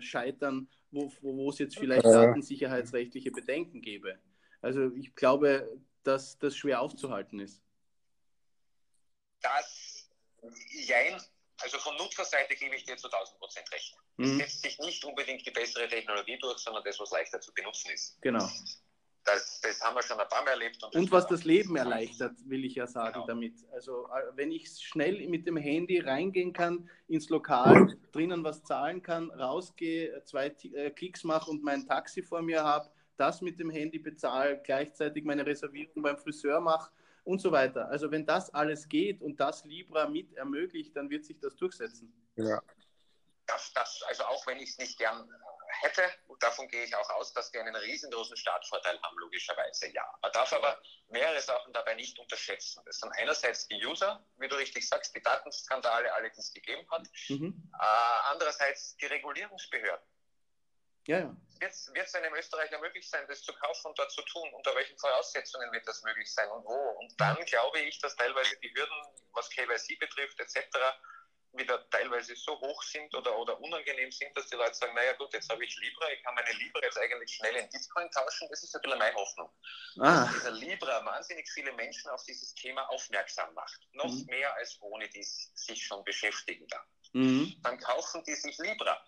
[0.00, 4.18] scheitern, wo, wo es jetzt vielleicht datensicherheitsrechtliche Bedenken gäbe.
[4.60, 7.62] Also ich glaube, dass das schwer aufzuhalten ist.
[9.40, 10.08] Das,
[10.70, 11.20] jein,
[11.58, 13.96] also von Nutzerseite gebe ich dir zu 1000 Prozent recht.
[14.16, 14.24] Mhm.
[14.24, 17.90] Es setzt sich nicht unbedingt die bessere Technologie durch, sondern das, was leichter zu benutzen
[17.90, 18.20] ist.
[18.22, 18.48] Genau.
[19.26, 20.82] Das, das, haben wir schon ein paar Mal erlebt.
[20.84, 23.26] Und, und was das Leben erleichtert, will ich ja sagen genau.
[23.26, 23.54] damit.
[23.72, 29.02] Also äh, wenn ich schnell mit dem Handy reingehen kann, ins Lokal, drinnen was zahlen
[29.02, 33.70] kann, rausgehe, zwei äh, Klicks mache und mein Taxi vor mir habe, das mit dem
[33.70, 36.92] Handy bezahle, gleichzeitig meine Reservierung beim Friseur mache
[37.24, 37.88] und so weiter.
[37.88, 42.12] Also wenn das alles geht und das Libra mit ermöglicht, dann wird sich das durchsetzen.
[42.36, 42.62] Ja.
[43.46, 45.28] Das, das, also auch wenn ich es nicht gern
[45.82, 50.04] hätte, und davon gehe ich auch aus, dass wir einen riesengroßen Startvorteil haben, logischerweise, ja.
[50.22, 52.82] Man darf aber mehrere Sachen dabei nicht unterschätzen.
[52.86, 56.88] Das sind einerseits die User, wie du richtig sagst, die Datenskandale, alle, die es gegeben
[56.90, 57.06] hat.
[57.28, 57.70] Mhm.
[57.78, 57.84] Äh,
[58.30, 60.06] andererseits die Regulierungsbehörden.
[61.06, 61.36] Ja, ja.
[61.60, 64.52] Wird es einem Österreicher möglich sein, das zu kaufen und dort zu tun?
[64.54, 66.90] Unter welchen Voraussetzungen wird das möglich sein und wo?
[66.98, 68.94] Und dann glaube ich, dass teilweise die Hürden,
[69.32, 70.58] was KYC betrifft, etc.,
[71.52, 75.32] wieder teilweise so hoch sind oder, oder unangenehm sind, dass die Leute sagen, naja gut,
[75.32, 78.48] jetzt habe ich Libra, ich kann meine Libra jetzt eigentlich schnell in Bitcoin tauschen.
[78.50, 79.50] Das ist ein bisschen meine Hoffnung.
[79.98, 80.24] Ah.
[80.24, 83.80] Dass dieser Libra wahnsinnig viele Menschen auf dieses Thema aufmerksam macht.
[83.92, 84.26] Noch mhm.
[84.26, 86.86] mehr als ohne die sich schon beschäftigen dann.
[87.12, 87.56] Mhm.
[87.62, 89.02] Dann kaufen die sich Libra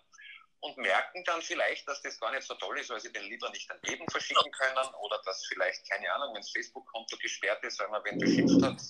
[0.61, 3.49] und merken dann vielleicht, dass das gar nicht so toll ist, weil sie den Libra
[3.51, 7.79] nicht an jeden verschicken können oder dass vielleicht, keine Ahnung, wenn das Facebook-Konto gesperrt ist,
[7.79, 8.81] weil man wenn beschimpft hat,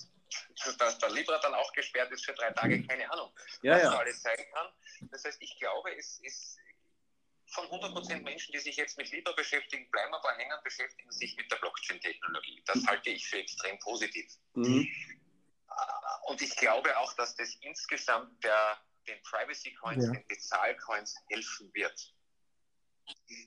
[0.78, 3.98] dass der Libra dann auch gesperrt ist für drei Tage, keine Ahnung, ja, was ja.
[3.98, 4.68] alles sein kann.
[5.10, 6.58] Das heißt, ich glaube, es ist
[7.52, 11.50] von 100% Menschen, die sich jetzt mit Libra beschäftigen, bleiben aber hängen, beschäftigen sich mit
[11.50, 12.62] der Blockchain-Technologie.
[12.66, 14.32] Das halte ich für extrem positiv.
[14.54, 14.88] Mhm.
[16.26, 20.12] Und ich glaube auch, dass das insgesamt der, den Privacy Coins, ja.
[20.12, 22.14] den Bezahlcoins helfen wird.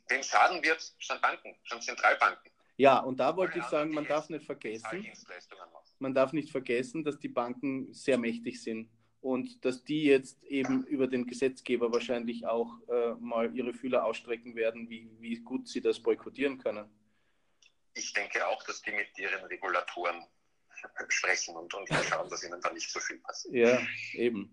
[0.10, 2.52] Den Schaden wird sind Banken, sind Zentralbanken.
[2.84, 5.08] Ja, und da wollte ich sagen, man darf nicht vergessen,
[6.00, 8.91] man darf nicht vergessen, dass die Banken sehr mächtig sind
[9.22, 14.58] und dass die jetzt eben über den Gesetzgeber wahrscheinlich auch äh, mal ihre Fühler ausstrecken
[14.58, 16.89] werden, wie, wie gut sie das boykottieren können.
[17.93, 20.28] Ich denke auch, dass die mit ihren Regulatoren
[21.08, 23.56] sprechen und, und schauen, dass ihnen da nicht so viel passiert.
[23.56, 24.52] Ja, eben.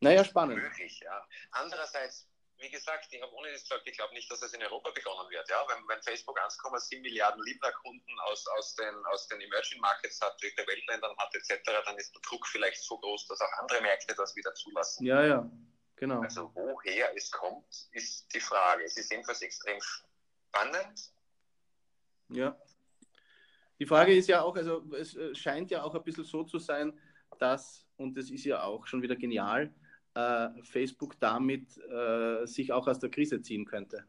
[0.00, 0.60] Naja, spannend.
[0.60, 1.24] Möglich, ja.
[1.52, 4.90] Andererseits wie gesagt, ich habe ohne das gesagt, ich glaube nicht, dass es in Europa
[4.90, 5.48] begonnen wird.
[5.48, 5.64] Ja?
[5.68, 10.54] Wenn, wenn Facebook 1,7 Milliarden Libra-Kunden aus, aus, den, aus den Emerging Markets hat, durch
[10.54, 14.14] die Weltländern hat etc., dann ist der Druck vielleicht so groß, dass auch andere Märkte
[14.14, 15.04] das wieder zulassen.
[15.04, 15.50] Ja, ja,
[15.96, 16.20] genau.
[16.22, 18.84] Also woher es kommt, ist die Frage.
[18.84, 21.12] Es ist jedenfalls extrem spannend.
[22.28, 22.58] Ja.
[23.78, 26.58] Die Frage ist ja auch, also es äh, scheint ja auch ein bisschen so zu
[26.58, 26.98] sein,
[27.38, 29.74] dass, und das ist ja auch schon wieder genial,
[30.62, 34.06] Facebook damit äh, sich auch aus der Krise ziehen könnte.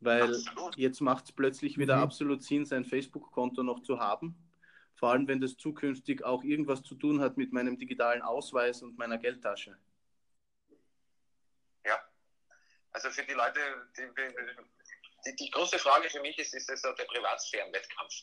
[0.00, 0.76] Weil absolut.
[0.76, 2.02] jetzt macht es plötzlich wieder mhm.
[2.02, 4.36] absolut Sinn, sein Facebook-Konto noch zu haben.
[4.94, 8.98] Vor allem, wenn das zukünftig auch irgendwas zu tun hat mit meinem digitalen Ausweis und
[8.98, 9.76] meiner Geldtasche.
[11.84, 12.00] Ja,
[12.92, 13.60] also für die Leute,
[13.96, 14.02] die,
[15.26, 18.14] die, die große Frage für mich ist, ist es der Privatsphärenwettkampf.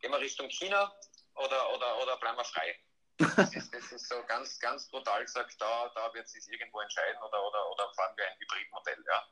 [0.00, 0.92] Gehen wir Richtung China
[1.34, 2.76] oder, oder, oder bleiben wir frei?
[3.18, 6.80] Das ist, das ist, so ganz, ganz brutal gesagt, da, da wird es sich irgendwo
[6.80, 9.22] entscheiden oder, oder, oder fahren wir ein Hybridmodell, ja.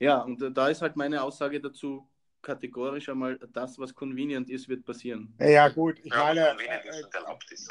[0.00, 2.10] Ja, und da ist halt meine Aussage dazu
[2.44, 5.34] kategorisch einmal, das, was convenient ist, wird passieren.
[5.40, 7.02] Ja, gut, ich ja, meine, äh,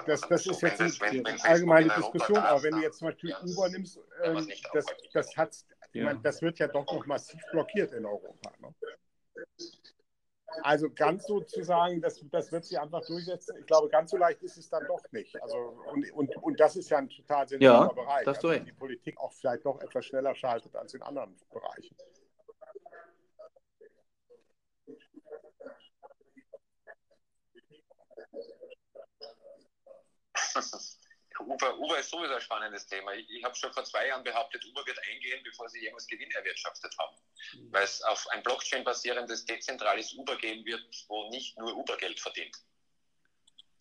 [0.06, 3.30] das, das ist jetzt das, wenn, eine allgemeine Diskussion, aber wenn du jetzt zum Beispiel
[3.30, 5.56] ja, Uber nimmst, ähm, das, das, hat,
[5.93, 6.06] ja.
[6.06, 8.52] meine, das wird ja doch noch massiv blockiert in Europa.
[8.60, 8.74] Ne?
[10.61, 14.17] Also ganz so zu sagen, das, das wird sich einfach durchsetzen, ich glaube, ganz so
[14.17, 15.41] leicht ist es dann doch nicht.
[15.41, 15.57] Also,
[15.91, 19.33] und, und, und das ist ja ein total sinnvoller ja, Bereich, also, die Politik auch
[19.33, 21.95] vielleicht doch etwas schneller schaltet als in anderen Bereichen.
[31.39, 33.13] Uber, Uber ist sowieso ein spannendes Thema.
[33.13, 36.30] Ich, ich habe schon vor zwei Jahren behauptet, Uber wird eingehen, bevor sie irgendwas Gewinn
[36.32, 37.15] erwirtschaftet haben.
[37.54, 37.74] Mhm.
[37.74, 42.58] Weil es auf ein Blockchain-basierendes dezentrales Uber geben wird, wo nicht nur Uber Geld verdient.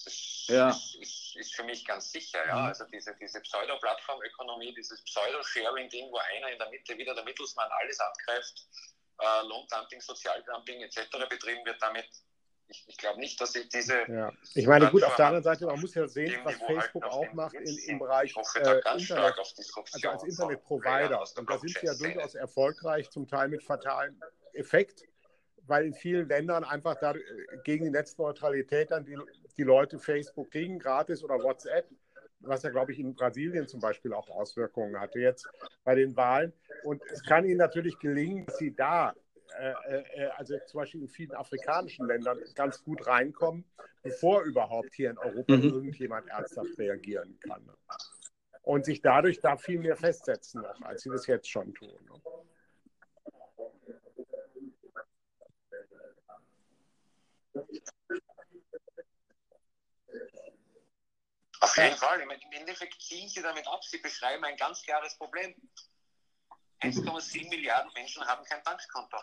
[0.05, 0.71] Das ja.
[0.71, 2.45] ist, ist, ist, für mich ganz sicher.
[2.47, 2.57] Ja?
[2.57, 2.67] Mhm.
[2.67, 8.01] Also diese, diese Pseudo-Plattform-Ökonomie, dieses Pseudo-Sharing-Ding, wo einer in der Mitte wieder der Mittelsmann alles
[8.01, 8.67] abgreift,
[9.21, 11.09] äh, Lohndumping, Sozialdumping etc.
[11.29, 12.09] betrieben wird, damit
[12.73, 13.95] ich, ich glaube nicht, dass ich diese.
[14.09, 14.33] Ja.
[14.55, 17.33] Ich meine, gut, auf der anderen Seite, man muss ja sehen, was Facebook halt auch
[17.35, 21.23] macht in, im Bereich äh, Internet, also als Internetprovider.
[21.37, 24.21] Und da sind sie ja durchaus erfolgreich, zum Teil mit fatalem
[24.55, 25.05] Effekt,
[25.67, 27.21] weil in vielen Ländern einfach da, äh,
[27.65, 29.19] gegen die Netzneutralität dann die,
[29.57, 31.89] die Leute Facebook kriegen, gratis oder WhatsApp
[32.45, 35.49] was ja, glaube ich, in Brasilien zum Beispiel auch Auswirkungen hatte jetzt
[35.85, 36.53] bei den Wahlen.
[36.83, 39.15] Und es kann ihnen natürlich gelingen, dass sie da
[39.59, 43.65] äh, äh, also zum Beispiel in vielen afrikanischen Ländern ganz gut reinkommen,
[44.03, 45.65] bevor überhaupt hier in Europa mhm.
[45.65, 47.69] irgendjemand ernsthaft reagieren kann.
[48.63, 51.99] Und sich dadurch da viel mehr festsetzen noch, als sie das jetzt schon tun.
[61.61, 62.21] Auf jeden Fall.
[62.21, 63.85] Im Endeffekt ziehen Sie damit ab.
[63.85, 65.55] Sie beschreiben ein ganz klares Problem.
[66.83, 69.19] 1,7 Milliarden Menschen haben kein Bankkonto.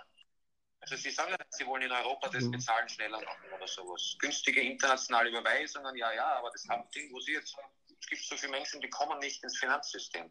[0.81, 2.51] Also Sie sagen ja, Sie wollen in Europa das mhm.
[2.51, 4.15] Bezahlen schneller machen oder sowas.
[4.19, 7.67] Günstige internationale Überweisungen, ja, ja, aber das Hauptding, wo Sie jetzt sagen,
[7.99, 10.29] es gibt so viele Menschen, die kommen nicht ins Finanzsystem.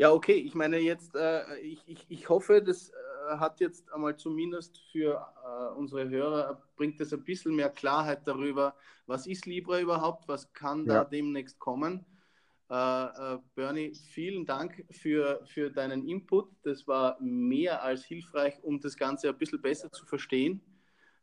[0.00, 4.16] Ja, okay, ich meine jetzt, äh, ich, ich, ich hoffe, das äh, hat jetzt einmal
[4.16, 8.74] zumindest für äh, unsere Hörer, bringt es ein bisschen mehr Klarheit darüber,
[9.06, 10.94] was ist Libra überhaupt, was kann ja.
[10.94, 12.06] da demnächst kommen.
[12.70, 16.50] Äh, äh, Bernie, vielen Dank für, für deinen Input.
[16.62, 20.62] Das war mehr als hilfreich, um das Ganze ein bisschen besser zu verstehen.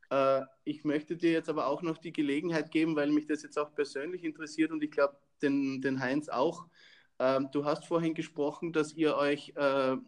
[0.09, 3.57] Äh, ich möchte dir jetzt aber auch noch die Gelegenheit geben, weil mich das jetzt
[3.57, 6.65] auch persönlich interessiert und ich glaube, den, den Heinz auch.
[7.17, 9.53] Ähm, du hast vorhin gesprochen, dass ihr euch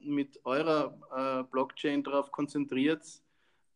[0.02, 3.04] mit eurer Blockchain darauf konzentriert,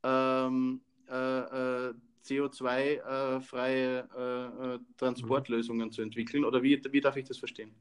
[0.03, 6.45] ähm, äh, CO2-freie äh, äh, Transportlösungen zu entwickeln?
[6.45, 7.75] Oder wie, wie darf ich das verstehen?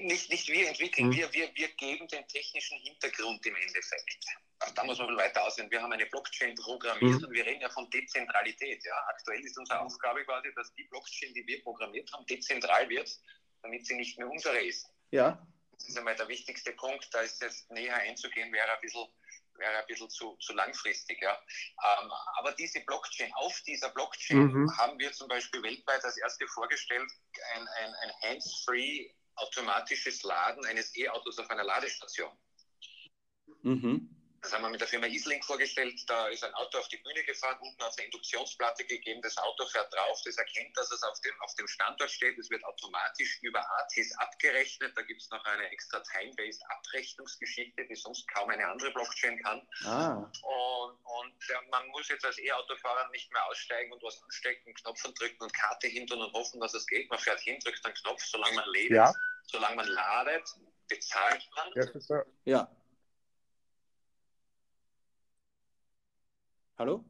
[0.00, 1.16] Nicht, nicht wir entwickeln, mhm.
[1.16, 4.24] wir, wir, wir geben den technischen Hintergrund im Endeffekt.
[4.76, 5.68] Da muss man weiter aussehen.
[5.70, 7.26] Wir haben eine Blockchain programmiert mhm.
[7.26, 8.84] und wir reden ja von Dezentralität.
[8.84, 8.94] Ja.
[9.08, 13.10] Aktuell ist unsere Aufgabe quasi, dass die Blockchain, die wir programmiert haben, dezentral wird,
[13.62, 14.88] damit sie nicht mehr unsere ist.
[15.10, 15.44] Ja.
[15.72, 17.08] Das ist einmal der wichtigste Punkt.
[17.12, 19.04] Da ist jetzt näher einzugehen, wäre ein bisschen
[19.62, 21.22] wäre ein bisschen zu, zu langfristig.
[21.22, 21.32] Ja.
[21.32, 24.76] Ähm, aber diese Blockchain, auf dieser Blockchain mhm.
[24.76, 27.10] haben wir zum Beispiel weltweit als erste vorgestellt
[27.54, 32.30] ein, ein, ein hands-free automatisches Laden eines E-Autos auf einer Ladestation.
[33.62, 34.21] Mhm.
[34.42, 36.02] Das haben wir mit der Firma Isling vorgestellt.
[36.08, 39.22] Da ist ein Auto auf die Bühne gefahren, unten auf eine Induktionsplatte gegeben.
[39.22, 42.36] Das Auto fährt drauf, das erkennt, dass es auf dem, auf dem Standort steht.
[42.38, 44.96] Es wird automatisch über ATIS abgerechnet.
[44.96, 49.66] Da gibt es noch eine extra Time-Based Abrechnungsgeschichte, die sonst kaum eine andere Blockchain kann.
[49.84, 50.14] Ah.
[50.16, 55.02] Und, und ja, man muss jetzt als E-Autofahrer nicht mehr aussteigen und was anstecken, Knopf
[55.02, 57.08] drücken und Karte hintun und hoffen, dass es geht.
[57.10, 58.92] Man fährt hin, drückt einen Knopf, solange man lebt.
[58.92, 59.12] Ja
[59.46, 60.48] solange man ladet,
[60.88, 61.72] bezahlt man.
[62.44, 62.68] Ja.
[66.82, 67.04] Hallo?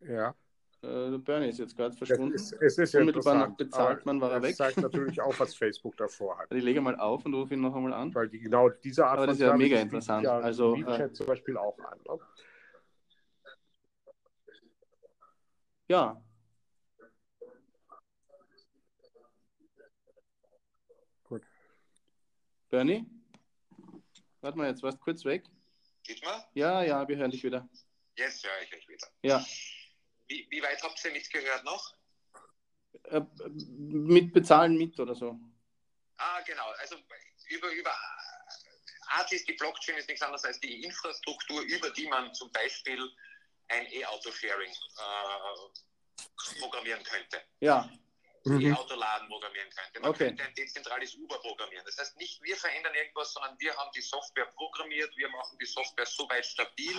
[0.00, 0.34] Ja.
[0.82, 2.34] Äh, Bernie ist jetzt gerade verschwunden.
[2.34, 4.56] Es ist, es ist Unmittelbar nach interessant, bezahlt aber man, war er das weg.
[4.56, 6.52] zeigt natürlich auch, was Facebook davor hat.
[6.52, 8.12] Ich lege mal auf und rufe ihn noch einmal an.
[8.12, 10.24] Weil die, genau diese Art Aber das ist ja mega interessant.
[10.24, 12.00] Ja Also, WeChat zum Beispiel auch an.
[12.04, 12.18] Ne?
[15.86, 16.20] Ja.
[21.22, 21.42] Gut.
[22.70, 23.06] Bernie?
[24.40, 25.44] Warte mal, jetzt warst du kurz weg.
[26.02, 26.44] Geht mal?
[26.54, 27.68] Ja, ja, wir hören dich wieder.
[28.16, 29.08] Jetzt höre ich euch wieder.
[29.22, 29.44] Ja.
[30.28, 31.94] Wie, wie weit habt ihr mitgehört noch?
[33.04, 33.22] Äh,
[33.78, 35.38] mit bezahlen mit oder so.
[36.18, 36.68] Ah, genau.
[36.78, 36.96] Also
[37.48, 37.94] über, über
[39.08, 43.10] Artis, die Blockchain ist nichts anderes als die Infrastruktur, über die man zum Beispiel
[43.68, 47.42] ein E-Auto-Sharing äh, programmieren könnte.
[47.60, 47.90] Ja.
[48.44, 48.60] Mhm.
[48.60, 50.00] E-Autoladen programmieren könnte.
[50.00, 50.26] Man Okay.
[50.26, 51.84] könnte ein dezentrales Uber programmieren.
[51.86, 55.66] Das heißt, nicht wir verändern irgendwas, sondern wir haben die Software programmiert, wir machen die
[55.66, 56.96] Software so weit stabil,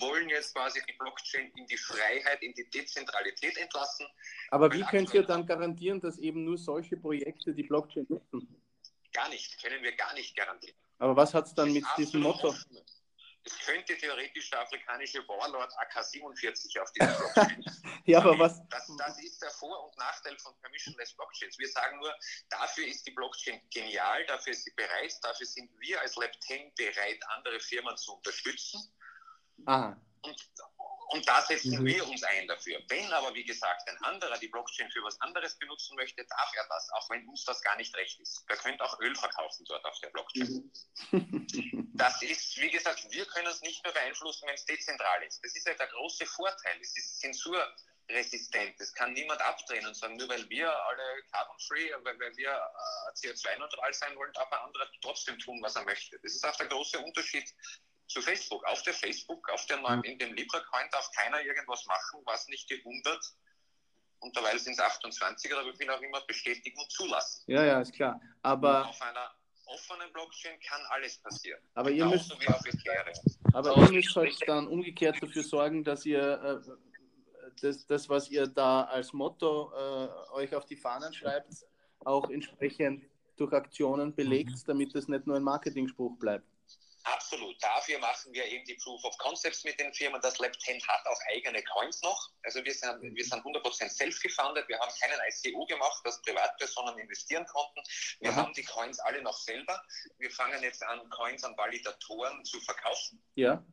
[0.00, 4.06] wollen jetzt quasi die Blockchain in die Freiheit, in die Dezentralität entlassen.
[4.50, 8.60] Aber wie könnt ihr dann garantieren, dass eben nur solche Projekte die Blockchain nutzen?
[9.12, 10.76] Gar nicht, können wir gar nicht garantieren.
[10.98, 12.48] Aber was hat es dann Das mit diesem Motto?
[12.48, 12.78] offen.
[13.46, 17.64] Es könnte theoretisch der afrikanische Warlord AK-47 auf dieser Blockchain.
[18.06, 18.60] Ja, aber was?
[18.68, 21.58] Das, das ist der Vor- und Nachteil von Permissionless Blockchains.
[21.58, 22.14] Wir sagen nur,
[22.50, 27.18] dafür ist die Blockchain genial, dafür ist sie bereit, dafür sind wir als Lab10 bereit,
[27.28, 28.80] andere Firmen zu unterstützen.
[29.66, 29.96] Aha.
[30.22, 30.36] Und,
[31.10, 31.86] und da setzen Mhm.
[31.86, 32.82] wir uns ein dafür.
[32.88, 36.66] Wenn aber, wie gesagt, ein anderer die Blockchain für was anderes benutzen möchte, darf er
[36.68, 38.44] das, auch wenn uns das gar nicht recht ist.
[38.48, 40.72] Der könnte auch Öl verkaufen dort auf der Blockchain.
[41.96, 45.42] Das ist, wie gesagt, wir können es nicht mehr beeinflussen, wenn es dezentral ist.
[45.44, 46.76] Das ist ja der große Vorteil.
[46.80, 48.80] Es ist zensurresistent.
[48.80, 53.28] Das kann niemand abdrehen und sagen, nur weil wir alle carbon-free, weil, weil wir äh,
[53.28, 56.18] CO2-neutral sein wollen, darf ein anderer trotzdem tun, was er möchte.
[56.20, 57.48] Das ist auch der große Unterschied
[58.06, 58.64] zu Facebook.
[58.64, 62.68] Auf der Facebook, auf der neuen, in dem Libra-Coin darf keiner irgendwas machen, was nicht
[62.70, 63.34] die 100
[64.24, 67.44] und derweil sind es 28 oder wie viel auch immer bestätigen und zulassen.
[67.46, 68.20] Ja, ja, ist klar.
[68.42, 69.30] Aber, auf einer
[69.66, 71.60] offenen Blockchain kann alles passieren.
[71.74, 73.14] aber ihr müsst, Ethereum.
[73.52, 76.70] aber ihr müsst halt dann umgekehrt dafür sorgen, dass ihr äh,
[77.60, 81.66] das, das, was ihr da als Motto äh, euch auf die Fahnen schreibt,
[82.04, 83.04] auch entsprechend
[83.36, 86.46] durch Aktionen belegt, damit es nicht nur ein Marketingspruch bleibt.
[87.34, 87.62] Absolut.
[87.62, 90.20] Dafür machen wir eben die Proof of Concepts mit den Firmen.
[90.20, 92.30] Das Lab 10 hat auch eigene Coins noch.
[92.44, 94.68] Also wir sind, wir sind 100% self-gefundet.
[94.68, 97.80] Wir haben keinen ICO gemacht, dass Privatpersonen investieren konnten.
[98.20, 98.36] Wir Aha.
[98.36, 99.82] haben die Coins alle noch selber.
[100.18, 103.20] Wir fangen jetzt an, Coins an Validatoren zu verkaufen.
[103.34, 103.64] Ja,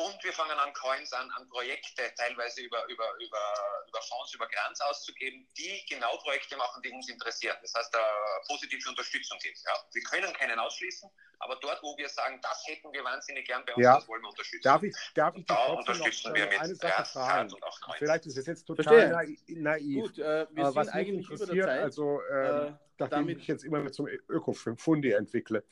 [0.00, 3.42] Und wir fangen an, Coins an, an Projekte, teilweise über, über, über,
[3.86, 7.56] über Fonds, über Grants auszugeben, die genau Projekte machen, die uns interessieren.
[7.60, 8.00] Das heißt, da
[8.48, 9.58] positive Unterstützung gibt.
[9.58, 9.72] Ja.
[9.92, 13.74] Wir können keinen ausschließen, aber dort, wo wir sagen, das hätten wir wahnsinnig gern bei
[13.74, 13.96] uns, Ja.
[13.96, 14.62] das wollen wir unterstützen.
[14.64, 17.52] Darf ich, darf ich da unterstützen noch wir äh, mit eine Sache fragen?
[17.52, 17.98] Und auch Coins.
[17.98, 19.08] Vielleicht ist es jetzt total Verstehe.
[19.10, 19.40] naiv.
[19.48, 20.02] naiv.
[20.02, 21.82] gut, äh, wir Aber was sind mich eigentlich über der interessiert, Zeit.
[21.82, 25.62] also Äh, äh, nachdem damit- ich jetzt immer mehr zum Ökofundi entwickle,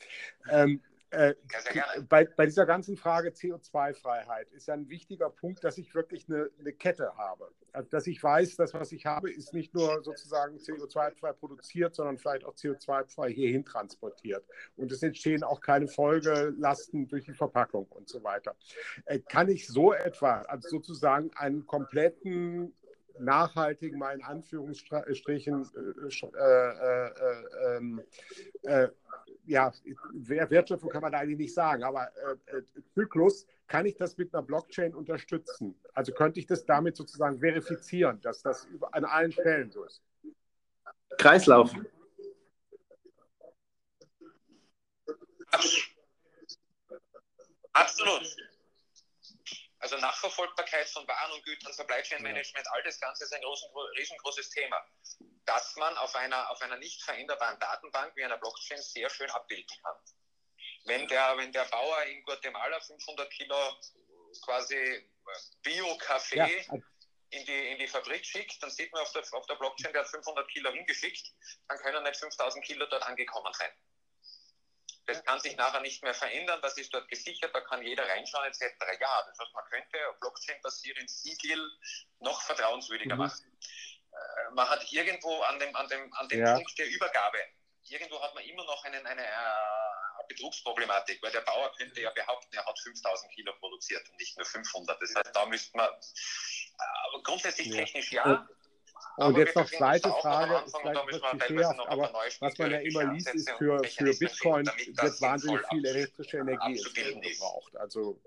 [0.51, 1.33] ähm, äh,
[1.73, 6.27] Ja, bei, bei dieser ganzen Frage CO2-Freiheit ist ja ein wichtiger Punkt, dass ich wirklich
[6.29, 7.51] eine, eine Kette habe.
[7.71, 12.17] Also, dass ich weiß, das, was ich habe, ist nicht nur sozusagen CO2-frei produziert, sondern
[12.17, 14.43] vielleicht auch CO2-frei hierhin transportiert.
[14.75, 18.55] Und es entstehen auch keine Folgelasten durch die Verpackung und so weiter.
[19.05, 22.73] Äh, kann ich so etwa, also sozusagen einen kompletten
[23.19, 25.67] nachhaltigen, mal in Anführungsstrichen,
[28.63, 28.87] äh,
[29.49, 29.71] ja,
[30.13, 32.11] Wertschöpfung kann man da eigentlich nicht sagen, aber
[32.47, 35.75] äh, äh, Zyklus, kann ich das mit einer Blockchain unterstützen?
[35.93, 40.01] Also könnte ich das damit sozusagen verifizieren, dass das über, an allen Stellen so ist?
[41.17, 41.71] Kreislauf.
[47.73, 48.48] Absolut.
[49.79, 53.69] Also Nachverfolgbarkeit von Waren und Gütern, Supply Chain Management, all das Ganze ist ein großen,
[53.97, 54.85] riesengroßes Thema,
[55.45, 59.77] das man auf einer, auf einer nicht veränderbaren Datenbank wie einer Blockchain sehr schön abbilden
[59.81, 59.95] kann.
[60.85, 63.75] Wenn der, wenn der Bauer in Guatemala 500 Kilo
[64.43, 65.09] quasi
[65.63, 66.79] Bio-Kaffee Ja,
[67.31, 70.01] in die, in die Fabrik schickt, dann sieht man auf der, auf der Blockchain, der
[70.01, 71.31] hat 500 Kilo hingeschickt,
[71.67, 73.71] dann können nicht 5000 Kilo dort angekommen sein.
[75.09, 78.45] Das kann sich nachher nicht mehr verändern, das ist dort gesichert, da kann jeder reinschauen
[78.47, 78.61] etc.
[78.99, 81.71] Ja, das heißt, man könnte auf Blockchain-basierend Siegel
[82.19, 83.21] noch vertrauenswürdiger Mhm.
[83.21, 83.57] machen.
[84.11, 86.53] Äh, Man hat irgendwo an dem, an dem, an dem Ja.
[86.55, 87.37] Punkt der Übergabe,
[87.83, 92.55] irgendwo hat man immer noch einen, eine äh, Betrugsproblematik, weil der Bauer könnte ja behaupten,
[92.55, 95.01] er hat 5000 Kilo produziert und nicht nur 500.
[95.01, 97.75] Das heißt, da müsste man, äh, aber grundsätzlich Ja.
[97.77, 98.47] technisch ja,
[99.17, 103.49] Und jetzt noch zweite Frage, vielleicht etwas klischeehaft, aber was man ja immer liest, ist,
[103.51, 106.81] für, für Bitcoin wird wahnsinnig viel elektrische Energie
[107.21, 107.75] gebraucht.
[107.75, 108.19] Also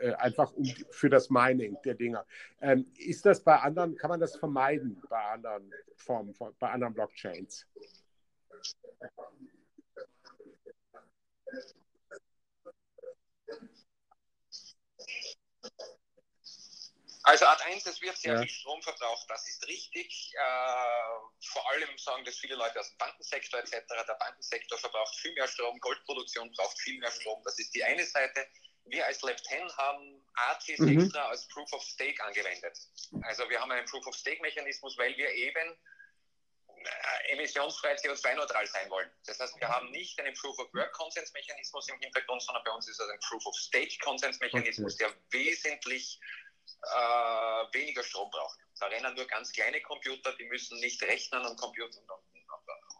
[0.00, 2.26] äh, äh, einfach um, für das Mining der Dinger.
[2.60, 7.66] Ähm, ist das bei anderen, kann man das vermeiden bei anderen Formen, bei anderen Blockchains?
[17.24, 18.40] Also Art 1, es wird sehr ja.
[18.40, 20.32] viel Strom verbraucht, das ist richtig.
[20.34, 23.74] Äh, vor allem sagen das viele Leute aus dem Bankensektor etc.
[23.88, 27.40] Der Bankensektor verbraucht viel mehr Strom, Goldproduktion braucht viel mehr Strom.
[27.44, 28.46] Das ist die eine Seite.
[28.86, 31.00] Wir als Lab 10 haben ATs mhm.
[31.00, 32.76] extra als Proof of Stake angewendet.
[33.22, 35.78] Also wir haben einen Proof of Stake Mechanismus, weil wir eben
[36.84, 39.10] äh, emissionsfrei CO2-neutral sein wollen.
[39.26, 42.88] Das heißt, wir haben nicht einen Proof of Work Konsensmechanismus im Hintergrund, sondern bei uns
[42.88, 45.04] ist es ein Proof of Stake Konsensmechanismus, okay.
[45.04, 46.20] der wesentlich
[46.82, 48.62] äh, weniger Strom brauchen.
[48.78, 52.10] Da rennen nur ganz kleine Computer, die müssen nicht rechnen und, Computer und,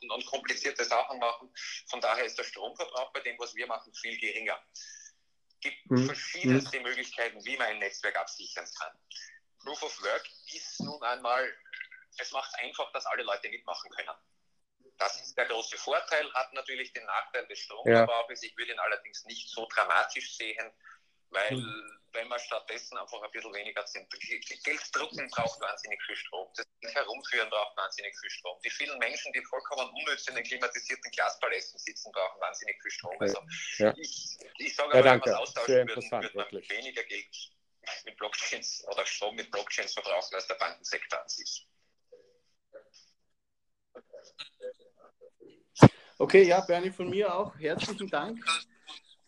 [0.01, 1.53] und, und komplizierte Sachen machen.
[1.89, 4.63] Von daher ist der Stromverbrauch bei dem, was wir machen, viel geringer.
[4.75, 6.07] Es gibt mhm.
[6.07, 6.85] verschiedenste mhm.
[6.85, 8.97] Möglichkeiten, wie man ein Netzwerk absichern kann.
[9.61, 11.53] Proof of Work ist nun einmal,
[12.19, 14.17] es macht einfach, dass alle Leute mitmachen können.
[14.99, 18.43] Das ist der große Vorteil, hat natürlich den Nachteil des Stromverbrauchs.
[18.43, 18.49] Ja.
[18.49, 20.71] Ich würde ihn allerdings nicht so dramatisch sehen,
[21.31, 24.09] weil mhm wenn man stattdessen einfach ein bisschen weniger sind.
[24.11, 26.49] Geld drucken braucht wahnsinnig viel Strom.
[26.57, 28.59] Das Geld herumführen braucht wahnsinnig viel Strom.
[28.65, 33.17] Die vielen Menschen, die vollkommen unnütz in den klimatisierten Glaspalästen sitzen, brauchen wahnsinnig viel Strom.
[33.19, 33.39] Also
[33.79, 33.95] ja.
[33.97, 36.71] ich, ich sage ja, aber, wenn man austauschen würde, würde man wirklich.
[36.71, 37.53] weniger Geld
[38.05, 41.69] mit Blockchains oder Strom mit Blockchains verbrauchen als der Bankensektor an sich.
[46.19, 48.39] Okay, ja, Bernie, von mir auch herzlichen Dank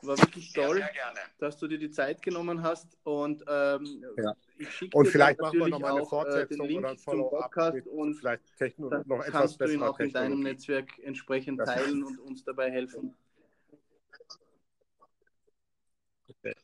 [0.07, 2.97] war wirklich toll, sehr, sehr dass du dir die Zeit genommen hast.
[3.05, 4.35] Und ähm, ja.
[4.59, 8.57] ich schicke Und vielleicht machen wir nochmal eine äh, Fortsetzung oder ein Follow-up und vielleicht
[8.57, 12.45] Techno noch etwas kannst du ihn auch in deinem Netzwerk entsprechend das teilen und uns
[12.45, 13.17] dabei helfen.
[16.29, 16.55] Okay.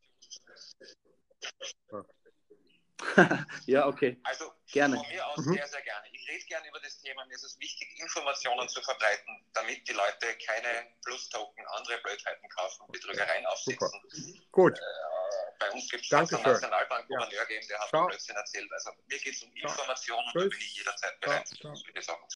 [1.92, 2.04] ja,
[3.86, 4.20] okay.
[4.24, 4.96] Also gerne.
[4.96, 5.54] von mir aus mhm.
[5.54, 6.06] sehr, sehr gerne.
[6.12, 7.24] Ich rede gerne über das Thema.
[7.26, 12.86] Mir ist es wichtig, Informationen zu verbreiten, damit die Leute keine Plus-Token, andere Blödheiten kaufen,
[12.92, 13.90] Betrügereien aufsetzen.
[14.10, 14.44] Super.
[14.50, 14.78] Gut.
[14.78, 14.82] Äh,
[15.58, 17.60] bei uns gibt es einen Nationalbank-Gouverneur ja.
[17.68, 18.72] der hat Blödsinn erzählt.
[18.72, 22.28] Also mir geht es um Informationen und da bin ich jederzeit bereit, solche Sachen